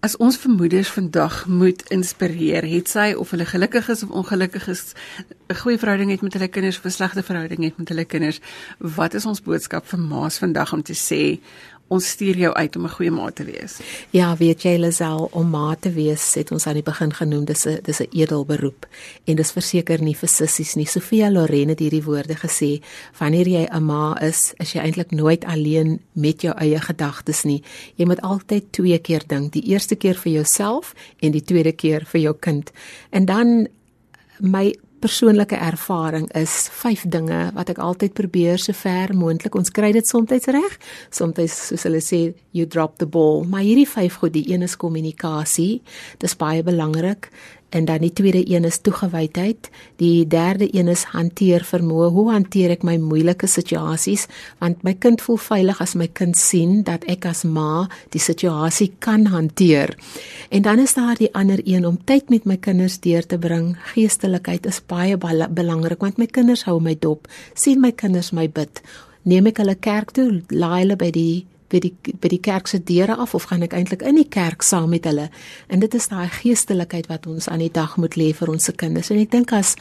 As 0.06 0.14
ons 0.22 0.36
vermoeders 0.38 0.92
vandag 0.94 1.40
moet 1.50 1.82
inspireer, 1.90 2.62
het 2.70 2.88
sy 2.92 3.08
of 3.18 3.32
hulle 3.34 3.48
gelukkig 3.48 3.88
is 3.90 4.04
of 4.06 4.12
ongelukkig 4.14 4.68
is, 4.70 4.94
'n 5.50 5.58
goeie 5.58 5.78
verhouding 5.78 6.10
het 6.10 6.22
met 6.22 6.32
hulle 6.38 6.48
kinders 6.48 6.78
of 6.78 6.84
'n 6.84 6.94
slegte 6.94 7.22
verhouding 7.22 7.64
het 7.64 7.78
met 7.78 7.88
hulle 7.88 8.04
kinders, 8.04 8.40
wat 8.78 9.14
is 9.14 9.26
ons 9.26 9.42
boodskap 9.42 9.86
vir 9.86 9.98
ma's 9.98 10.38
vandag 10.38 10.72
om 10.72 10.82
te 10.82 10.94
sê 10.94 11.40
ons 11.88 12.08
stuur 12.10 12.36
jou 12.36 12.52
uit 12.54 12.76
om 12.76 12.84
'n 12.84 12.90
goeie 12.90 13.10
ma 13.10 13.30
te 13.30 13.44
wees. 13.44 13.78
Ja, 14.10 14.36
weet 14.36 14.62
jy 14.62 14.76
Lisel, 14.76 15.28
om 15.32 15.50
ma 15.50 15.76
te 15.80 15.92
wees, 15.92 16.34
het 16.34 16.50
ons 16.52 16.66
aan 16.66 16.74
die 16.74 16.82
begin 16.82 17.12
genoem, 17.12 17.44
dis 17.44 17.66
'n 17.66 17.78
dis 17.82 18.00
'n 18.00 18.08
edel 18.12 18.44
beroep 18.44 18.86
en 19.24 19.36
dis 19.36 19.52
verseker 19.52 20.02
nie 20.02 20.16
vir 20.16 20.28
sissies 20.28 20.74
nie. 20.74 20.86
Sofia 20.86 21.30
Loren 21.30 21.68
het 21.68 21.78
hierdie 21.78 22.04
woorde 22.04 22.34
gesê, 22.34 22.82
wanneer 23.18 23.48
jy 23.48 23.68
'n 23.70 23.84
ma 23.84 24.18
is, 24.20 24.54
is 24.58 24.72
jy 24.72 24.80
eintlik 24.80 25.10
nooit 25.10 25.44
alleen 25.44 26.00
met 26.12 26.40
jou 26.40 26.54
eie 26.56 26.80
gedagtes 26.80 27.44
nie. 27.44 27.62
Jy 27.96 28.06
moet 28.06 28.20
altyd 28.20 28.72
twee 28.72 28.98
keer 28.98 29.22
dink, 29.26 29.52
die 29.52 29.66
eerste 29.66 29.96
keer 29.96 30.14
vir 30.14 30.32
jouself 30.32 30.94
en 31.20 31.32
die 31.32 31.44
tweede 31.44 31.72
keer 31.72 32.04
vir 32.04 32.20
jou 32.20 32.34
kind. 32.38 32.70
En 33.10 33.24
dan 33.24 33.68
my 34.40 34.74
persoonlike 35.00 35.56
ervaring 35.56 36.26
is 36.38 36.54
vyf 36.82 37.04
dinge 37.12 37.50
wat 37.56 37.70
ek 37.72 37.80
altyd 37.82 38.14
probeer 38.16 38.60
so 38.62 38.76
ver 38.76 39.12
moontlik. 39.16 39.54
Ons 39.58 39.72
kry 39.74 39.92
dit 39.96 40.06
soms 40.06 40.30
reg 40.30 40.78
soms 41.10 41.58
soos 41.68 41.86
hulle 41.88 42.00
sê 42.00 42.34
you 42.52 42.66
drop 42.66 42.98
the 42.98 43.06
ball. 43.06 43.44
Maar 43.44 43.66
hierdie 43.66 43.88
vyf 43.88 44.20
goed 44.22 44.34
die 44.36 44.46
een 44.52 44.62
is 44.62 44.76
kommunikasie. 44.76 45.82
Dis 46.18 46.36
baie 46.36 46.62
belangrik 46.66 47.30
En 47.68 47.84
dan 47.84 47.98
die 47.98 48.12
tweede 48.12 48.42
een 48.50 48.64
is 48.64 48.78
toegewydheid. 48.78 49.70
Die 49.96 50.26
derde 50.26 50.68
een 50.74 50.88
is 50.88 51.02
hanteer 51.02 51.64
vermoë. 51.66 52.10
Hoe 52.14 52.30
hanteer 52.30 52.70
ek 52.76 52.84
my 52.86 52.96
moeilike 53.02 53.48
situasies? 53.50 54.26
Want 54.62 54.84
my 54.86 54.94
kind 54.94 55.22
voel 55.22 55.40
veilig 55.42 55.80
as 55.82 55.96
my 55.98 56.06
kind 56.06 56.38
sien 56.38 56.82
dat 56.86 57.04
ek 57.10 57.26
as 57.26 57.42
ma 57.44 57.88
die 58.14 58.22
situasie 58.22 58.92
kan 58.98 59.26
hanteer. 59.32 59.96
En 60.48 60.62
dan 60.62 60.78
is 60.78 60.94
daar 60.94 61.18
die 61.18 61.32
ander 61.34 61.60
een 61.64 61.86
om 61.86 61.98
tyd 62.04 62.30
met 62.30 62.46
my 62.46 62.56
kinders 62.56 63.00
deur 63.00 63.26
te 63.26 63.38
bring. 63.38 63.74
Geestelikheid 63.94 64.66
is 64.66 64.80
baie 64.86 65.18
belangrik 65.18 66.00
want 66.00 66.18
my 66.22 66.26
kinders 66.26 66.64
hou 66.64 66.80
my 66.80 66.94
dop. 66.94 67.28
sien 67.54 67.80
my 67.80 67.92
kinders 67.92 68.32
my 68.32 68.48
bid. 68.48 68.80
Neem 69.22 69.46
ek 69.50 69.58
hulle 69.58 69.74
kerk 69.74 70.12
toe, 70.14 70.42
laai 70.54 70.84
hulle 70.84 70.96
by 70.96 71.10
die 71.10 71.46
by 71.72 71.80
die 71.82 71.92
by 72.20 72.30
die 72.30 72.40
kerk 72.42 72.68
se 72.70 72.78
deure 72.78 73.16
af 73.16 73.34
of 73.34 73.48
gaan 73.50 73.64
ek 73.66 73.74
eintlik 73.74 74.02
in 74.06 74.18
die 74.20 74.28
kerk 74.28 74.62
saam 74.62 74.90
met 74.94 75.06
hulle? 75.08 75.28
En 75.68 75.82
dit 75.82 75.94
is 75.94 76.08
daai 76.08 76.28
geestelikheid 76.30 77.08
wat 77.10 77.26
ons 77.26 77.48
aan 77.48 77.64
die 77.64 77.72
dag 77.72 77.96
moet 77.96 78.16
lê 78.16 78.32
vir 78.36 78.52
ons 78.52 78.64
se 78.64 78.72
kinders. 78.72 79.10
En 79.10 79.18
ek 79.18 79.32
dink 79.34 79.52
as 79.56 79.74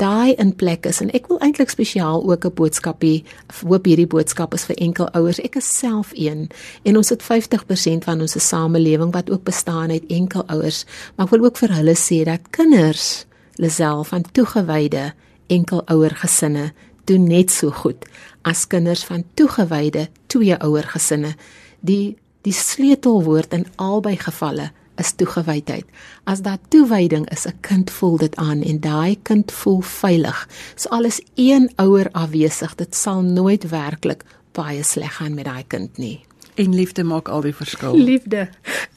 daai 0.00 0.34
in 0.40 0.52
plek 0.56 0.86
is 0.86 1.00
en 1.04 1.12
ek 1.16 1.28
wil 1.28 1.40
eintlik 1.44 1.72
spesiaal 1.72 2.24
ook 2.24 2.44
'n 2.46 2.54
boodskapie 2.54 3.24
hoop 3.62 3.84
hierdie 3.84 4.06
boodskap 4.06 4.54
is 4.54 4.64
vir 4.64 4.76
enkel 4.76 5.08
ouers. 5.12 5.40
Ek 5.40 5.56
is 5.56 5.78
self 5.78 6.12
een 6.14 6.48
en 6.84 6.96
ons 6.96 7.08
het 7.08 7.22
50% 7.22 8.04
van 8.04 8.20
ons 8.20 8.48
samelewing 8.48 9.12
wat 9.12 9.30
ook 9.30 9.44
bestaan 9.44 9.90
uit 9.90 10.04
enkel 10.08 10.44
ouers, 10.46 10.84
maar 11.16 11.26
ek 11.26 11.32
wil 11.32 11.44
ook 11.44 11.56
vir 11.56 11.72
hulle 11.72 11.94
sê 11.94 12.24
dat 12.24 12.50
kinders 12.50 13.26
Lisel 13.56 14.04
van 14.04 14.22
toegewyde 14.32 15.12
enkel 15.46 15.82
ouer 15.86 16.10
gesinne 16.10 16.72
doen 17.04 17.24
net 17.24 17.50
so 17.50 17.70
goed 17.70 18.04
as 18.46 18.66
kinders 18.70 19.04
van 19.04 19.24
toegewyde 19.34 20.06
twee 20.30 20.56
ouer 20.62 20.86
gesinne. 20.94 21.34
Die 21.80 22.16
die 22.46 22.54
sleutelwoord 22.54 23.52
in 23.56 23.64
albei 23.82 24.14
gevalle 24.16 24.68
is 25.02 25.10
toegewydheid. 25.18 25.84
As 26.30 26.44
daar 26.46 26.58
toewyding 26.70 27.26
is, 27.30 27.46
'n 27.46 27.58
kind 27.60 27.90
voel 27.90 28.16
dit 28.16 28.36
aan 28.36 28.62
en 28.62 28.80
daai 28.80 29.18
kind 29.22 29.52
voel 29.52 29.80
veilig. 29.80 30.48
So 30.74 30.88
alles 30.88 31.20
een 31.34 31.70
ouer 31.76 32.08
afwesig, 32.12 32.74
dit 32.74 32.94
sal 32.94 33.22
nooit 33.22 33.68
werklik 33.68 34.24
baie 34.52 34.82
sleg 34.82 35.16
gaan 35.16 35.34
met 35.34 35.44
daai 35.44 35.64
kind 35.66 35.96
nie. 35.96 36.24
En 36.54 36.74
liefde 36.74 37.04
maak 37.04 37.28
al 37.28 37.40
die 37.40 37.54
verskil. 37.54 37.96
Liefde 38.10 38.48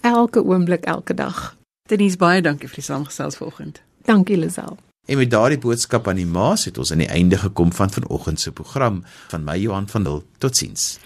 elke 0.01 0.43
oomblik, 0.43 0.83
elke 0.83 1.13
dag. 1.13 1.57
Denise 1.89 2.17
baie 2.17 2.41
dankie 2.41 2.67
vir 2.67 2.75
die 2.75 2.85
saamgesels 2.85 3.35
vanoggend. 3.35 3.81
Dankie 4.05 4.37
Lisel. 4.37 4.77
En 5.09 5.17
met 5.17 5.31
daardie 5.31 5.57
boodskap 5.57 6.07
aan 6.07 6.19
die 6.21 6.29
maas 6.29 6.65
het 6.69 6.77
ons 6.77 6.91
aan 6.93 7.01
die 7.01 7.09
einde 7.09 7.37
gekom 7.41 7.73
van 7.73 7.89
vanoggend 7.89 8.37
se 8.39 8.53
program 8.53 9.01
van 9.31 9.43
my 9.43 9.57
Johan 9.57 9.89
van 9.89 10.03
Dil. 10.05 10.21
Totsiens. 10.37 10.99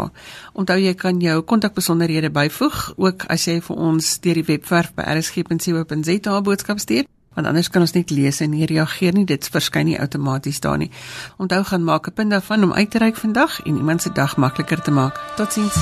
Onthou 0.53 0.79
jy 0.79 0.93
kan 0.95 1.19
jou 1.19 1.41
kontakbesonderhede 1.43 2.29
byvoeg 2.31 2.93
ook 2.95 3.27
as 3.27 3.47
jy 3.47 3.61
vir 3.61 3.75
ons 3.75 4.19
deur 4.23 4.33
die 4.39 4.47
webwerf 4.47 4.93
by 4.95 5.03
rsg.co.za 5.17 6.41
boodskap 6.41 6.79
stuur 6.79 7.03
want 7.35 7.47
anders 7.47 7.69
kan 7.69 7.83
ons 7.83 7.91
net 7.91 8.11
lees 8.15 8.39
en 8.39 8.53
nie 8.55 8.67
reageer 8.69 9.15
nie 9.15 9.25
dit 9.27 9.49
verskyn 9.51 9.89
nie 9.89 9.99
outomaties 9.99 10.61
daar 10.63 10.79
nie. 10.79 10.91
Onthou 11.37 11.63
gaan 11.63 11.83
maak 11.83 12.07
'n 12.07 12.13
punt 12.13 12.31
daarvan 12.31 12.63
om 12.63 12.73
uit 12.73 12.91
te 12.91 12.97
reik 12.97 13.15
vandag 13.15 13.59
en 13.65 13.77
iemand 13.77 14.01
se 14.01 14.11
dag 14.11 14.37
makliker 14.37 14.81
te 14.81 14.91
maak. 14.91 15.19
Totsiens. 15.35 15.75